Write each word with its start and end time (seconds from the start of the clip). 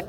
I 0.00 0.06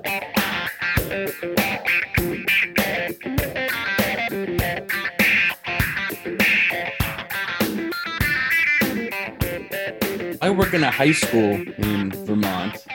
work 10.50 10.74
in 10.74 10.84
a 10.84 10.92
high 10.92 11.12
school 11.12 11.62
in 11.78 12.12
Vermont. 12.26 12.88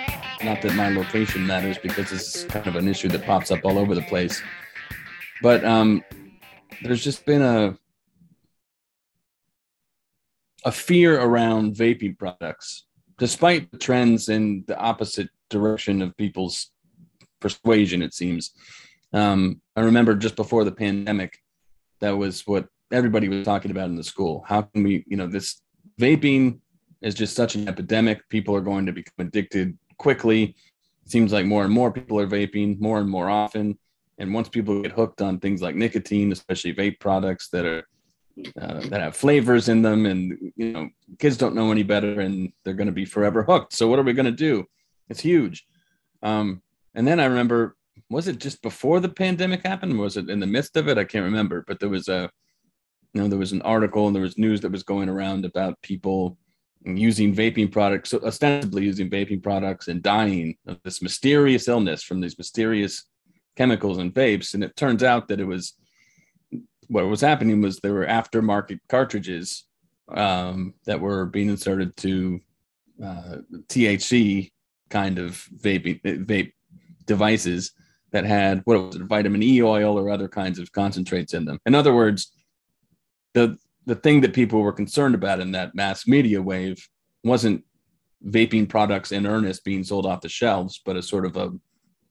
Not 0.43 0.63
that 0.63 0.75
my 0.75 0.89
location 0.89 1.47
matters 1.47 1.77
because 1.77 2.09
this 2.09 2.35
is 2.35 2.45
kind 2.45 2.67
of 2.67 2.77
an 2.77 2.89
issue 2.89 3.09
that 3.09 3.27
pops 3.27 3.51
up 3.51 3.61
all 3.65 3.79
over 3.79 3.95
the 3.95 4.01
place. 4.03 4.41
But 5.43 5.67
um, 5.67 6.03
there's 6.83 7.05
just 7.05 7.27
been 7.27 7.43
a 7.43 7.77
a 10.65 10.73
fear 10.73 11.21
around 11.21 11.77
vaping 11.77 12.19
products, 12.19 12.87
despite 13.19 13.71
the 13.71 13.79
trends 13.79 14.29
in 14.29 14.65
the 14.67 14.77
opposite 14.79 15.29
direction 15.49 16.03
of 16.03 16.17
people's 16.17 16.73
persuasion. 17.47 18.03
It 18.03 18.15
seems. 18.15 18.53
Um, 19.13 19.61
I 19.77 19.83
remember 19.83 20.15
just 20.15 20.37
before 20.37 20.65
the 20.65 20.73
pandemic, 20.73 21.39
that 22.01 22.17
was 22.17 22.47
what 22.47 22.67
everybody 22.93 23.29
was 23.29 23.45
talking 23.45 23.71
about 23.71 23.89
in 23.89 23.97
the 23.97 24.05
school. 24.05 24.45
How 24.47 24.63
can 24.63 24.83
we, 24.83 25.05
you 25.07 25.17
know, 25.17 25.27
this 25.27 25.61
vaping 26.01 26.59
is 27.03 27.15
just 27.15 27.37
such 27.37 27.55
an 27.55 27.69
epidemic. 27.69 28.29
People 28.29 28.55
are 28.55 28.61
going 28.61 28.87
to 28.87 28.93
become 28.93 29.27
addicted 29.27 29.79
quickly. 29.99 30.57
It 31.05 31.11
seems 31.11 31.33
like 31.33 31.47
more 31.47 31.65
and 31.65 31.73
more 31.73 31.93
people 31.93 32.19
are 32.19 32.27
vaping 32.27 32.81
more 32.81 32.99
and 32.99 33.09
more 33.09 33.31
often. 33.31 33.79
And 34.19 34.35
once 34.35 34.49
people 34.49 34.83
get 34.83 34.93
hooked 34.93 35.23
on 35.23 35.39
things 35.39 35.63
like 35.63 35.75
nicotine, 35.75 36.33
especially 36.33 36.75
vape 36.75 36.99
products 37.01 37.49
that 37.51 37.65
are 37.65 37.85
uh, 38.61 38.81
that 38.89 39.01
have 39.01 39.17
flavors 39.17 39.69
in 39.69 39.81
them, 39.83 40.05
and 40.05 40.53
you 40.57 40.73
know, 40.73 40.89
kids 41.19 41.37
don't 41.37 41.55
know 41.55 41.71
any 41.71 41.83
better, 41.83 42.21
and 42.21 42.53
they're 42.65 42.75
going 42.75 42.87
to 42.87 42.93
be 42.93 43.05
forever 43.05 43.43
hooked. 43.43 43.73
So 43.73 43.89
what 43.89 43.99
are 43.99 44.03
we 44.03 44.13
going 44.13 44.27
to 44.27 44.33
do? 44.33 44.65
It's 45.09 45.21
huge. 45.21 45.67
Um, 46.23 46.61
and 46.97 47.07
then 47.07 47.21
I 47.21 47.27
remember, 47.27 47.77
was 48.09 48.27
it 48.27 48.39
just 48.39 48.63
before 48.63 49.01
the 49.01 49.09
pandemic 49.09 49.65
happened? 49.65 49.99
Was 49.99 50.17
it 50.17 50.31
in 50.31 50.41
the 50.41 50.47
midst 50.47 50.77
of 50.77 50.89
it? 50.89 50.97
I 50.97 51.05
can't 51.05 51.27
remember. 51.27 51.63
But 51.69 51.79
there 51.79 51.91
was 51.91 52.09
a, 52.09 52.31
you 53.13 53.21
know, 53.21 53.29
there 53.29 53.39
was 53.39 53.53
an 53.53 53.63
article 53.63 54.07
and 54.07 54.17
there 54.17 54.23
was 54.23 54.39
news 54.39 54.63
that 54.63 54.73
was 54.73 54.83
going 54.83 55.11
around 55.11 55.45
about 55.45 55.81
people 55.83 56.39
using 56.85 57.35
vaping 57.35 57.71
products, 57.71 58.15
ostensibly 58.15 58.85
using 58.85 59.11
vaping 59.11 59.43
products 59.43 59.89
and 59.89 60.03
dying 60.03 60.57
of 60.67 60.79
this 60.85 61.03
mysterious 61.03 61.69
illness 61.69 62.03
from 62.03 62.21
these 62.21 62.39
mysterious 62.39 63.05
chemicals 63.57 63.99
and 63.99 64.15
vapes. 64.15 64.55
And 64.55 64.65
it 64.65 64.75
turns 64.75 65.03
out 65.03 65.29
that 65.29 65.41
it 65.41 65.47
was 65.47 65.75
what 66.89 67.07
was 67.07 67.21
happening 67.21 67.61
was 67.61 67.79
there 67.81 67.93
were 67.93 68.07
aftermarket 68.07 68.79
cartridges 68.89 69.65
um, 70.09 70.75
that 70.87 71.01
were 71.01 71.27
being 71.27 71.49
inserted 71.49 71.95
to 71.99 72.41
uh, 73.05 73.37
THC 73.69 74.51
kind 74.89 75.19
of 75.19 75.47
vaping 75.61 76.01
vape 76.03 76.53
devices 77.07 77.73
that 78.13 78.25
had 78.25 78.63
what 78.65 78.81
was 78.81 78.97
it, 78.97 79.03
vitamin 79.03 79.43
E 79.43 79.63
oil 79.63 79.99
or 79.99 80.11
other 80.11 80.29
kinds 80.29 80.59
of 80.59 80.73
concentrates 80.73 81.35
in 81.35 81.45
them. 81.45 81.59
In 81.67 81.75
other 81.75 81.95
words, 81.95 82.33
the 83.35 83.59
the 83.87 83.95
thing 83.95 84.21
that 84.21 84.35
people 84.35 84.61
were 84.61 84.73
concerned 84.73 85.15
about 85.15 85.41
in 85.41 85.53
that 85.53 85.75
mass 85.75 86.07
media 86.07 86.43
wave 86.43 86.77
wasn't 87.23 87.65
vaping 88.25 88.69
products 88.69 89.13
in 89.13 89.27
earnest 89.27 89.65
being 89.65 89.85
sold 89.85 90.07
off 90.07 90.21
the 90.21 90.29
shelves, 90.29 90.81
but 90.85 90.97
a 90.97 91.03
sort 91.03 91.25
of 91.25 91.37
a 91.37 91.53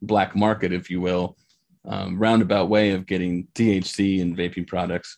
black 0.02 0.36
market, 0.36 0.72
if 0.72 0.90
you 0.90 1.02
will, 1.02 1.38
um, 1.86 2.18
roundabout 2.18 2.70
way 2.70 2.92
of 2.92 3.06
getting 3.06 3.48
THC 3.54 4.22
and 4.22 4.38
vaping 4.38 4.68
products. 4.68 5.18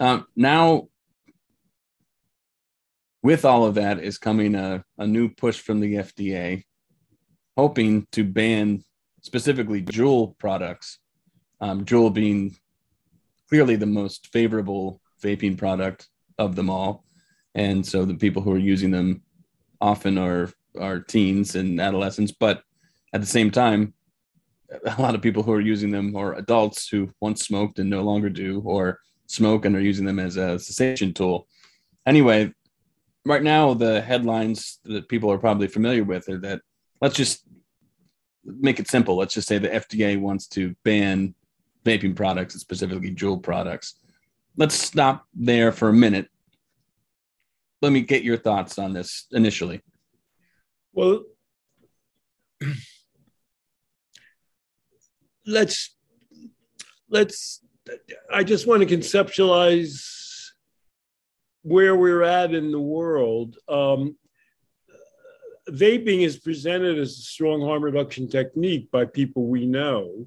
Um, 0.00 0.26
now, 0.34 0.88
with 3.22 3.44
all 3.44 3.64
of 3.64 3.76
that, 3.76 4.00
is 4.00 4.18
coming 4.18 4.54
a, 4.54 4.84
a 4.98 5.06
new 5.06 5.28
push 5.28 5.60
from 5.60 5.80
the 5.80 5.94
FDA, 5.94 6.64
hoping 7.56 8.06
to 8.12 8.24
ban 8.24 8.82
specifically 9.24 9.82
Juul 9.82 10.38
products. 10.38 10.98
Um, 11.60 11.84
being 12.12 12.54
clearly 13.48 13.76
the 13.76 13.86
most 13.86 14.28
favorable 14.32 15.00
vaping 15.22 15.56
product 15.56 16.08
of 16.38 16.56
them 16.56 16.68
all. 16.68 17.04
And 17.54 17.86
so 17.86 18.04
the 18.04 18.14
people 18.14 18.42
who 18.42 18.52
are 18.52 18.58
using 18.58 18.90
them 18.90 19.22
often 19.80 20.18
are 20.18 20.50
are 20.78 21.00
teens 21.00 21.54
and 21.54 21.80
adolescents, 21.80 22.32
but 22.32 22.62
at 23.12 23.20
the 23.20 23.26
same 23.26 23.50
time, 23.50 23.94
a 24.84 25.00
lot 25.00 25.14
of 25.14 25.22
people 25.22 25.42
who 25.44 25.52
are 25.52 25.60
using 25.60 25.90
them 25.92 26.16
are 26.16 26.34
adults 26.34 26.88
who 26.88 27.08
once 27.20 27.44
smoked 27.44 27.78
and 27.78 27.88
no 27.88 28.02
longer 28.02 28.28
do, 28.28 28.60
or 28.64 28.98
smoke 29.26 29.64
and 29.64 29.76
are 29.76 29.80
using 29.80 30.04
them 30.04 30.18
as 30.18 30.36
a 30.36 30.58
cessation 30.58 31.14
tool. 31.14 31.46
Anyway, 32.06 32.52
right 33.24 33.42
now 33.42 33.72
the 33.72 34.00
headlines 34.00 34.80
that 34.84 35.08
people 35.08 35.30
are 35.30 35.38
probably 35.38 35.68
familiar 35.68 36.04
with 36.04 36.28
are 36.28 36.38
that 36.38 36.60
let's 37.00 37.16
just 37.16 37.44
make 38.44 38.78
it 38.78 38.88
simple. 38.88 39.16
Let's 39.16 39.34
just 39.34 39.48
say 39.48 39.58
the 39.58 39.68
FDA 39.68 40.20
wants 40.20 40.46
to 40.48 40.74
ban 40.84 41.34
vaping 41.84 42.16
products, 42.16 42.54
specifically 42.54 43.14
Juul 43.14 43.42
products 43.42 43.96
let's 44.56 44.74
stop 44.74 45.26
there 45.34 45.72
for 45.72 45.88
a 45.88 45.92
minute. 45.92 46.28
Let 47.82 47.92
me 47.92 48.00
get 48.00 48.22
your 48.22 48.36
thoughts 48.36 48.78
on 48.78 48.92
this 48.92 49.26
initially. 49.32 49.82
Well, 50.92 51.24
let's 55.46 55.94
let's 57.10 57.60
I 58.32 58.44
just 58.44 58.66
want 58.66 58.88
to 58.88 58.96
conceptualize 58.96 60.00
where 61.62 61.96
we're 61.96 62.22
at 62.22 62.54
in 62.54 62.70
the 62.70 62.80
world. 62.80 63.56
Um, 63.68 64.16
vaping 65.68 66.22
is 66.22 66.36
presented 66.36 66.98
as 66.98 67.10
a 67.12 67.22
strong 67.22 67.60
harm 67.60 67.82
reduction 67.82 68.28
technique 68.28 68.90
by 68.90 69.04
people 69.04 69.46
we 69.46 69.66
know. 69.66 70.26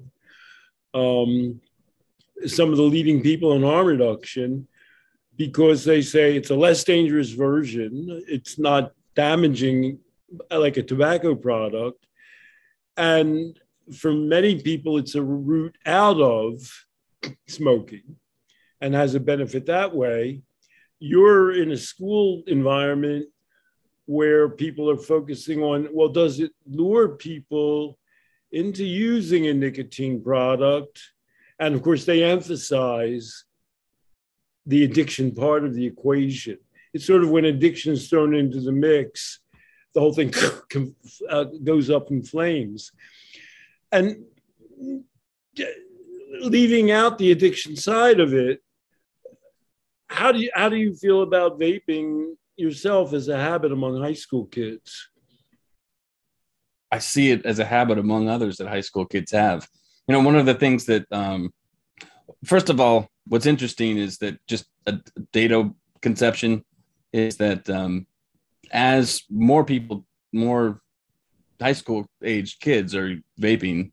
Um, 0.94 1.60
some 2.46 2.70
of 2.70 2.76
the 2.76 2.82
leading 2.82 3.22
people 3.22 3.52
in 3.52 3.62
harm 3.62 3.86
reduction 3.86 4.68
because 5.36 5.84
they 5.84 6.02
say 6.02 6.36
it's 6.36 6.50
a 6.50 6.56
less 6.56 6.82
dangerous 6.84 7.30
version. 7.30 8.22
It's 8.28 8.58
not 8.58 8.92
damaging 9.14 10.00
like 10.50 10.76
a 10.76 10.82
tobacco 10.82 11.34
product. 11.34 12.04
And 12.96 13.58
for 13.96 14.12
many 14.12 14.60
people, 14.60 14.98
it's 14.98 15.14
a 15.14 15.22
route 15.22 15.76
out 15.86 16.20
of 16.20 16.86
smoking 17.46 18.16
and 18.80 18.94
has 18.94 19.14
a 19.14 19.20
benefit 19.20 19.66
that 19.66 19.94
way. 19.94 20.42
You're 20.98 21.52
in 21.52 21.70
a 21.70 21.76
school 21.76 22.42
environment 22.46 23.26
where 24.08 24.48
people 24.48 24.88
are 24.88 24.96
focusing 24.96 25.62
on 25.62 25.86
well, 25.92 26.08
does 26.08 26.40
it 26.40 26.50
lure 26.66 27.10
people 27.10 27.98
into 28.50 28.82
using 28.82 29.46
a 29.46 29.52
nicotine 29.52 30.22
product? 30.22 30.98
And 31.58 31.74
of 31.74 31.82
course, 31.82 32.06
they 32.06 32.24
emphasize 32.24 33.44
the 34.64 34.84
addiction 34.84 35.34
part 35.34 35.62
of 35.62 35.74
the 35.74 35.86
equation. 35.86 36.56
It's 36.94 37.04
sort 37.04 37.22
of 37.22 37.28
when 37.28 37.44
addiction 37.44 37.92
is 37.92 38.08
thrown 38.08 38.34
into 38.34 38.62
the 38.62 38.72
mix, 38.72 39.40
the 39.92 40.00
whole 40.00 40.14
thing 40.14 40.32
uh, 41.28 41.44
goes 41.62 41.90
up 41.90 42.10
in 42.10 42.22
flames. 42.22 42.92
And 43.92 44.24
leaving 46.40 46.90
out 46.90 47.18
the 47.18 47.30
addiction 47.30 47.76
side 47.76 48.20
of 48.20 48.32
it, 48.32 48.62
how 50.08 50.32
do 50.32 50.38
you 50.38 50.50
how 50.54 50.70
do 50.70 50.76
you 50.76 50.94
feel 50.94 51.20
about 51.20 51.60
vaping 51.60 52.36
yourself 52.58 53.12
as 53.12 53.28
a 53.28 53.36
habit 53.36 53.72
among 53.72 54.00
high 54.00 54.14
school 54.14 54.46
kids? 54.46 55.08
I 56.90 56.98
see 56.98 57.30
it 57.30 57.44
as 57.44 57.58
a 57.58 57.64
habit 57.64 57.98
among 57.98 58.28
others 58.28 58.56
that 58.56 58.68
high 58.68 58.80
school 58.80 59.06
kids 59.06 59.32
have 59.32 59.68
you 60.08 60.14
know, 60.14 60.20
one 60.20 60.36
of 60.36 60.46
the 60.46 60.54
things 60.54 60.86
that, 60.86 61.06
um, 61.12 61.52
first 62.44 62.70
of 62.70 62.80
all, 62.80 63.08
what's 63.26 63.46
interesting 63.46 63.98
is 63.98 64.16
that 64.18 64.38
just 64.46 64.64
a 64.86 64.98
data 65.32 65.70
conception 66.00 66.64
is 67.12 67.36
that 67.36 67.68
um, 67.68 68.06
as 68.72 69.22
more 69.28 69.64
people, 69.64 70.06
more 70.32 70.80
high 71.60 71.74
school 71.74 72.06
age 72.24 72.58
kids 72.58 72.94
are 72.94 73.16
vaping, 73.38 73.90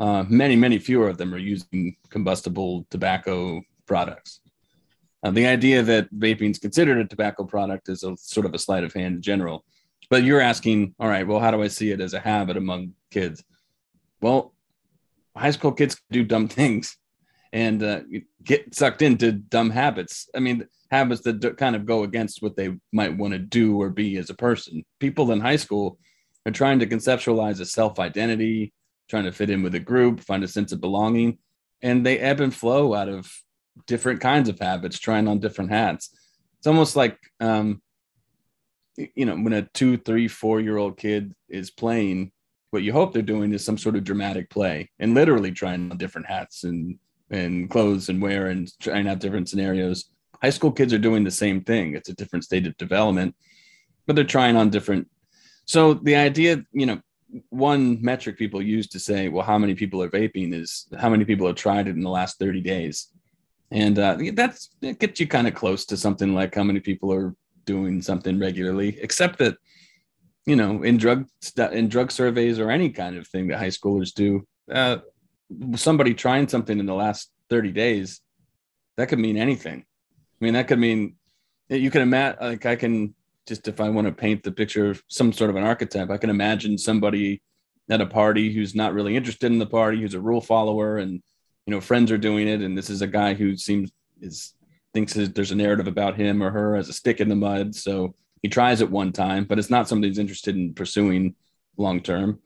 uh, 0.00 0.24
many, 0.28 0.56
many 0.56 0.78
fewer 0.78 1.08
of 1.08 1.18
them 1.18 1.32
are 1.32 1.38
using 1.38 1.96
combustible 2.10 2.84
tobacco 2.90 3.62
products. 3.86 4.40
Uh, 5.24 5.30
the 5.30 5.46
idea 5.46 5.82
that 5.82 6.12
vaping 6.14 6.50
is 6.50 6.58
considered 6.58 6.98
a 6.98 7.04
tobacco 7.06 7.44
product 7.44 7.88
is 7.88 8.04
a 8.04 8.14
sort 8.18 8.44
of 8.44 8.52
a 8.52 8.58
sleight 8.58 8.84
of 8.84 8.92
hand 8.92 9.16
in 9.16 9.22
general. 9.22 9.64
But 10.10 10.22
you're 10.22 10.40
asking, 10.40 10.94
all 11.00 11.08
right, 11.08 11.26
well, 11.26 11.40
how 11.40 11.50
do 11.50 11.62
I 11.62 11.68
see 11.68 11.90
it 11.90 12.02
as 12.02 12.12
a 12.12 12.20
habit 12.20 12.58
among 12.58 12.92
kids? 13.10 13.42
Well, 14.20 14.54
high 15.34 15.50
school 15.50 15.72
kids 15.72 15.96
do 16.10 16.24
dumb 16.24 16.48
things 16.48 16.98
and 17.54 17.82
uh, 17.82 18.00
get 18.42 18.74
sucked 18.74 19.00
into 19.00 19.32
dumb 19.32 19.70
habits. 19.70 20.28
I 20.34 20.40
mean, 20.40 20.68
habits 20.90 21.22
that 21.22 21.40
do, 21.40 21.54
kind 21.54 21.74
of 21.74 21.86
go 21.86 22.02
against 22.02 22.42
what 22.42 22.54
they 22.54 22.76
might 22.92 23.16
want 23.16 23.32
to 23.32 23.38
do 23.38 23.80
or 23.80 23.88
be 23.88 24.18
as 24.18 24.28
a 24.28 24.34
person. 24.34 24.84
People 25.00 25.32
in 25.32 25.40
high 25.40 25.56
school 25.56 25.98
are 26.44 26.52
trying 26.52 26.80
to 26.80 26.86
conceptualize 26.86 27.60
a 27.60 27.64
self 27.64 27.98
identity, 27.98 28.74
trying 29.08 29.24
to 29.24 29.32
fit 29.32 29.48
in 29.48 29.62
with 29.62 29.74
a 29.74 29.80
group, 29.80 30.20
find 30.20 30.44
a 30.44 30.48
sense 30.48 30.72
of 30.72 30.82
belonging, 30.82 31.38
and 31.80 32.04
they 32.04 32.18
ebb 32.18 32.40
and 32.40 32.54
flow 32.54 32.92
out 32.92 33.08
of 33.08 33.32
different 33.86 34.20
kinds 34.20 34.48
of 34.48 34.58
habits, 34.58 34.98
trying 34.98 35.28
on 35.28 35.40
different 35.40 35.70
hats. 35.70 36.10
It's 36.58 36.66
almost 36.66 36.96
like, 36.96 37.18
um, 37.40 37.82
you 38.96 39.26
know, 39.26 39.34
when 39.34 39.52
a 39.52 39.62
two, 39.62 39.96
three, 39.98 40.28
four 40.28 40.60
year 40.60 40.76
old 40.76 40.96
kid 40.96 41.34
is 41.48 41.70
playing 41.70 42.32
what 42.74 42.82
you 42.82 42.92
hope 42.92 43.12
they're 43.12 43.22
doing 43.22 43.52
is 43.52 43.64
some 43.64 43.78
sort 43.78 43.94
of 43.94 44.02
dramatic 44.02 44.50
play 44.50 44.90
and 44.98 45.14
literally 45.14 45.52
trying 45.52 45.92
on 45.92 45.96
different 45.96 46.26
hats 46.26 46.64
and 46.64 46.98
and 47.30 47.70
clothes 47.70 48.08
and 48.08 48.20
wear 48.20 48.48
and 48.48 48.68
trying 48.80 49.06
out 49.06 49.20
different 49.20 49.48
scenarios. 49.48 50.10
High 50.42 50.50
school 50.50 50.72
kids 50.72 50.92
are 50.92 50.98
doing 50.98 51.22
the 51.22 51.30
same 51.30 51.62
thing. 51.62 51.94
It's 51.94 52.08
a 52.08 52.14
different 52.14 52.44
state 52.44 52.66
of 52.66 52.76
development, 52.76 53.36
but 54.06 54.16
they're 54.16 54.24
trying 54.24 54.56
on 54.56 54.70
different. 54.70 55.08
So 55.66 55.94
the 55.94 56.16
idea, 56.16 56.64
you 56.72 56.86
know, 56.86 57.00
one 57.50 58.02
metric 58.02 58.36
people 58.36 58.60
use 58.60 58.88
to 58.88 58.98
say, 58.98 59.28
well, 59.28 59.46
how 59.46 59.56
many 59.56 59.76
people 59.76 60.02
are 60.02 60.10
vaping 60.10 60.52
is 60.52 60.88
how 60.98 61.08
many 61.08 61.24
people 61.24 61.46
have 61.46 61.56
tried 61.56 61.86
it 61.86 61.94
in 61.94 62.02
the 62.02 62.10
last 62.10 62.40
30 62.40 62.60
days. 62.60 63.08
And 63.70 63.98
uh, 63.98 64.18
that's 64.34 64.70
it 64.82 64.98
gets 64.98 65.20
you 65.20 65.26
kind 65.26 65.48
of 65.48 65.54
close 65.54 65.84
to 65.86 65.96
something 65.96 66.34
like 66.34 66.54
how 66.54 66.62
many 66.62 66.80
people 66.80 67.12
are 67.12 67.34
doing 67.64 68.02
something 68.02 68.38
regularly, 68.38 68.98
except 69.00 69.38
that, 69.38 69.56
you 70.46 70.56
know, 70.56 70.82
in 70.82 70.96
drug 70.96 71.26
in 71.72 71.88
drug 71.88 72.10
surveys 72.10 72.58
or 72.58 72.70
any 72.70 72.90
kind 72.90 73.16
of 73.16 73.26
thing 73.26 73.48
that 73.48 73.58
high 73.58 73.68
schoolers 73.68 74.12
do, 74.12 74.46
uh, 74.70 74.98
somebody 75.74 76.14
trying 76.14 76.48
something 76.48 76.78
in 76.78 76.86
the 76.86 76.94
last 76.94 77.30
30 77.50 77.72
days, 77.72 78.20
that 78.96 79.08
could 79.08 79.18
mean 79.18 79.36
anything. 79.36 79.84
I 80.40 80.44
mean, 80.44 80.54
that 80.54 80.68
could 80.68 80.78
mean 80.78 81.16
you 81.68 81.90
can 81.90 82.02
imagine, 82.02 82.38
like, 82.40 82.66
I 82.66 82.76
can 82.76 83.14
just 83.46 83.68
if 83.68 83.80
I 83.80 83.88
want 83.88 84.06
to 84.06 84.12
paint 84.12 84.42
the 84.42 84.52
picture 84.52 84.90
of 84.90 85.02
some 85.08 85.32
sort 85.32 85.50
of 85.50 85.56
an 85.56 85.64
archetype, 85.64 86.10
I 86.10 86.16
can 86.16 86.30
imagine 86.30 86.78
somebody 86.78 87.42
at 87.90 88.00
a 88.00 88.06
party 88.06 88.52
who's 88.52 88.74
not 88.74 88.94
really 88.94 89.16
interested 89.16 89.52
in 89.52 89.58
the 89.58 89.66
party, 89.66 90.00
who's 90.00 90.14
a 90.14 90.20
rule 90.20 90.40
follower, 90.40 90.98
and 90.98 91.22
you 91.66 91.70
know, 91.70 91.80
friends 91.80 92.12
are 92.12 92.18
doing 92.18 92.48
it, 92.48 92.60
and 92.60 92.76
this 92.76 92.90
is 92.90 93.02
a 93.02 93.06
guy 93.06 93.34
who 93.34 93.56
seems 93.56 93.90
is 94.20 94.54
thinks 94.92 95.14
that 95.14 95.34
there's 95.34 95.50
a 95.50 95.56
narrative 95.56 95.88
about 95.88 96.16
him 96.16 96.42
or 96.42 96.50
her 96.50 96.76
as 96.76 96.88
a 96.88 96.92
stick 96.92 97.20
in 97.20 97.28
the 97.28 97.34
mud, 97.34 97.74
so 97.74 98.14
he 98.42 98.48
tries 98.48 98.80
it 98.80 98.90
one 98.90 99.12
time, 99.12 99.44
but 99.44 99.58
it's 99.58 99.70
not 99.70 99.88
something 99.88 100.08
he's 100.08 100.18
interested 100.18 100.54
in 100.54 100.74
pursuing 100.74 101.34
long 101.76 102.00
term. 102.00 102.38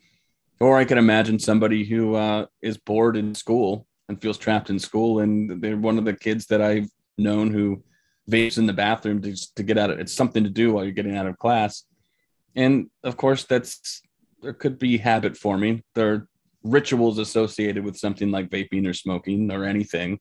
Or 0.61 0.79
I 0.79 0.85
can 0.85 0.99
imagine 0.99 1.38
somebody 1.38 1.85
who 1.85 2.15
uh, 2.15 2.47
is 2.62 2.79
bored 2.79 3.17
in 3.17 3.35
school 3.35 3.87
and 4.09 4.20
feels 4.20 4.38
trapped 4.38 4.70
in 4.70 4.79
school, 4.79 5.21
and 5.21 5.62
they're 5.62 5.76
one 5.76 5.99
of 5.99 6.05
the 6.05 6.14
kids 6.14 6.47
that 6.47 6.62
I've 6.62 6.88
known 7.19 7.53
who 7.53 7.82
vapes 8.31 8.59
in 8.59 8.67
the 8.67 8.73
bathroom 8.73 9.21
to, 9.23 9.35
to 9.56 9.62
get 9.62 9.79
out 9.79 9.91
of 9.91 9.99
it's 9.99 10.14
something 10.14 10.44
to 10.44 10.50
do 10.50 10.73
while 10.73 10.85
you're 10.85 10.93
getting 10.93 11.17
out 11.17 11.26
of 11.26 11.38
class. 11.38 11.85
And 12.55 12.91
of 13.05 13.17
course, 13.17 13.44
that's 13.44 14.03
there 14.43 14.53
could 14.53 14.79
be 14.79 14.99
habit 14.99 15.37
forming. 15.37 15.82
There 15.94 16.29
rituals 16.62 17.19
associated 17.19 17.84
with 17.84 17.96
something 17.96 18.31
like 18.31 18.50
vaping 18.50 18.87
or 18.88 18.93
smoking 18.93 19.50
or 19.50 19.64
anything 19.64 20.19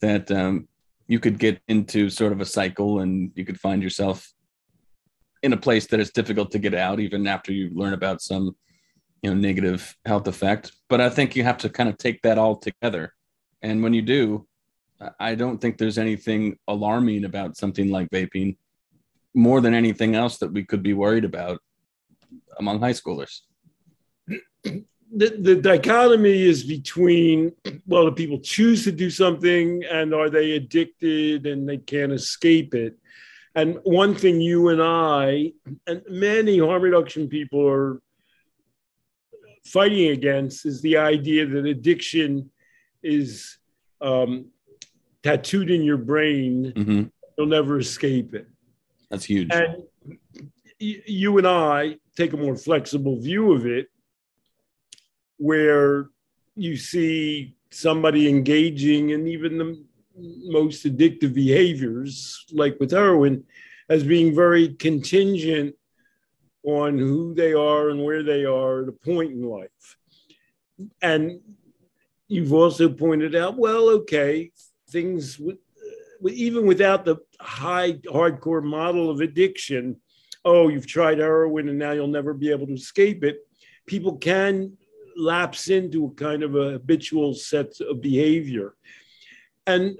that 0.00 0.30
um, 0.30 0.68
you 1.06 1.18
could 1.18 1.38
get 1.38 1.60
into 1.68 2.10
sort 2.10 2.32
of 2.32 2.40
a 2.40 2.46
cycle 2.46 3.00
and 3.00 3.32
you 3.34 3.44
could 3.44 3.58
find 3.58 3.82
yourself 3.82 4.32
in 5.42 5.52
a 5.52 5.56
place 5.56 5.86
that 5.86 6.00
is 6.00 6.10
difficult 6.10 6.50
to 6.50 6.58
get 6.58 6.74
out 6.74 7.00
even 7.00 7.26
after 7.26 7.52
you 7.52 7.70
learn 7.74 7.92
about 7.92 8.20
some 8.20 8.56
you 9.22 9.30
know 9.30 9.36
negative 9.36 9.96
health 10.04 10.26
effect 10.26 10.72
but 10.88 11.00
i 11.00 11.08
think 11.08 11.34
you 11.34 11.42
have 11.42 11.58
to 11.58 11.68
kind 11.68 11.88
of 11.88 11.96
take 11.96 12.20
that 12.22 12.38
all 12.38 12.56
together 12.56 13.14
and 13.62 13.82
when 13.82 13.94
you 13.94 14.02
do 14.02 14.46
I 15.18 15.34
don't 15.34 15.60
think 15.60 15.76
there's 15.76 15.98
anything 15.98 16.58
alarming 16.68 17.24
about 17.24 17.56
something 17.56 17.90
like 17.90 18.08
vaping 18.10 18.56
more 19.34 19.60
than 19.60 19.74
anything 19.74 20.14
else 20.14 20.38
that 20.38 20.52
we 20.52 20.64
could 20.64 20.82
be 20.82 20.94
worried 20.94 21.24
about 21.24 21.60
among 22.58 22.80
high 22.80 22.92
schoolers. 22.92 23.40
The, 25.16 25.36
the 25.38 25.56
dichotomy 25.56 26.42
is 26.42 26.64
between 26.64 27.52
well, 27.86 28.06
do 28.06 28.12
people 28.12 28.40
choose 28.40 28.84
to 28.84 28.92
do 28.92 29.10
something 29.10 29.84
and 29.84 30.12
are 30.12 30.28
they 30.28 30.52
addicted 30.52 31.46
and 31.46 31.68
they 31.68 31.78
can't 31.78 32.12
escape 32.12 32.74
it? 32.74 32.98
And 33.54 33.78
one 33.84 34.14
thing 34.14 34.40
you 34.40 34.70
and 34.70 34.82
I 34.82 35.52
and 35.86 36.02
many 36.08 36.58
harm 36.58 36.82
reduction 36.82 37.28
people 37.28 37.66
are 37.68 38.02
fighting 39.64 40.08
against 40.08 40.66
is 40.66 40.82
the 40.82 40.96
idea 40.96 41.46
that 41.46 41.64
addiction 41.64 42.50
is 43.02 43.58
um, 44.00 44.46
tattooed 45.22 45.70
in 45.70 45.82
your 45.82 45.96
brain. 45.96 46.72
Mm-hmm. 46.74 47.02
You'll 47.38 47.46
never 47.46 47.78
escape 47.78 48.34
it. 48.34 48.48
That's 49.10 49.24
huge. 49.24 49.50
And 49.52 49.84
you 50.78 51.38
and 51.38 51.46
I 51.46 51.96
take 52.16 52.32
a 52.32 52.36
more 52.36 52.56
flexible 52.56 53.20
view 53.20 53.52
of 53.52 53.66
it, 53.66 53.88
where 55.38 56.08
you 56.54 56.76
see 56.76 57.54
somebody 57.70 58.28
engaging 58.28 59.10
in 59.10 59.26
even 59.26 59.58
the 59.58 59.84
most 60.16 60.84
addictive 60.84 61.34
behaviors, 61.34 62.44
like 62.52 62.78
with 62.78 62.92
heroin, 62.92 63.44
as 63.88 64.04
being 64.04 64.34
very 64.34 64.74
contingent 64.74 65.74
on 66.62 66.98
who 66.98 67.34
they 67.34 67.52
are 67.52 67.90
and 67.90 68.02
where 68.02 68.22
they 68.22 68.44
are 68.44 68.82
at 68.82 68.88
a 68.88 68.92
point 68.92 69.32
in 69.32 69.42
life. 69.42 69.96
And 71.02 71.40
you've 72.28 72.52
also 72.52 72.88
pointed 72.88 73.34
out, 73.34 73.58
well, 73.58 73.88
okay, 73.90 74.50
things 74.88 75.38
with, 75.38 75.58
even 76.32 76.66
without 76.66 77.04
the 77.04 77.16
high 77.40 77.92
hardcore 77.92 78.62
model 78.62 79.10
of 79.10 79.20
addiction 79.20 79.96
oh 80.44 80.68
you've 80.68 80.86
tried 80.86 81.18
heroin 81.18 81.68
and 81.68 81.78
now 81.78 81.92
you'll 81.92 82.06
never 82.06 82.32
be 82.32 82.50
able 82.50 82.66
to 82.66 82.72
escape 82.72 83.24
it 83.24 83.38
people 83.86 84.16
can 84.16 84.72
lapse 85.16 85.68
into 85.68 86.06
a 86.06 86.10
kind 86.10 86.42
of 86.42 86.54
a 86.54 86.72
habitual 86.72 87.34
set 87.34 87.72
of 87.80 88.00
behavior. 88.00 88.74
And 89.66 89.98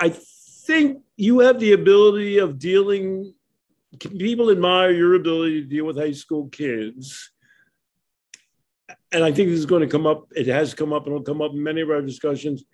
i 0.00 0.08
think 0.08 1.02
you 1.16 1.40
have 1.40 1.60
the 1.60 1.72
ability 1.72 2.38
of 2.38 2.58
dealing 2.58 3.34
people 3.98 4.50
admire 4.50 4.92
your 4.92 5.14
ability 5.14 5.60
to 5.60 5.66
deal 5.68 5.84
with 5.84 5.96
high 5.96 6.12
school 6.12 6.48
kids. 6.48 7.30
And 9.12 9.22
i 9.22 9.32
think 9.32 9.48
this 9.48 9.58
is 9.58 9.66
going 9.66 9.82
to 9.82 9.88
come 9.88 10.06
up 10.06 10.28
it 10.34 10.46
has 10.46 10.74
come 10.74 10.92
up 10.92 11.06
and 11.06 11.14
it'll 11.14 11.24
come 11.24 11.42
up 11.42 11.52
in 11.52 11.62
many 11.62 11.80
of 11.80 11.90
our 11.90 12.02
discussions 12.02 12.64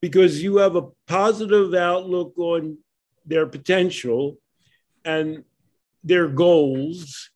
because 0.00 0.42
you 0.42 0.56
have 0.58 0.76
a 0.76 0.88
positive 1.06 1.74
outlook 1.74 2.38
on 2.38 2.78
their 3.24 3.46
potential 3.46 4.36
and 5.04 5.44
their 6.04 6.28
goals 6.28 7.30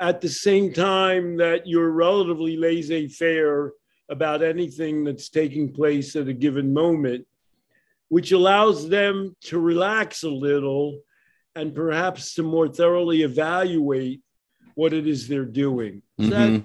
at 0.00 0.22
the 0.22 0.28
same 0.28 0.72
time 0.72 1.36
that 1.36 1.66
you're 1.66 1.90
relatively 1.90 2.56
laissez 2.56 3.06
faire 3.08 3.72
about 4.08 4.42
anything 4.42 5.04
that's 5.04 5.28
taking 5.28 5.72
place 5.72 6.16
at 6.16 6.26
a 6.26 6.32
given 6.32 6.72
moment, 6.72 7.26
which 8.08 8.32
allows 8.32 8.88
them 8.88 9.36
to 9.42 9.60
relax 9.60 10.24
a 10.24 10.28
little 10.28 11.00
and 11.54 11.74
perhaps 11.74 12.34
to 12.34 12.42
more 12.42 12.66
thoroughly 12.68 13.22
evaluate 13.22 14.22
what 14.74 14.92
it 14.92 15.06
is 15.06 15.28
they're 15.28 15.44
doing. 15.44 16.02
Mm-hmm. 16.18 16.30
That, 16.30 16.64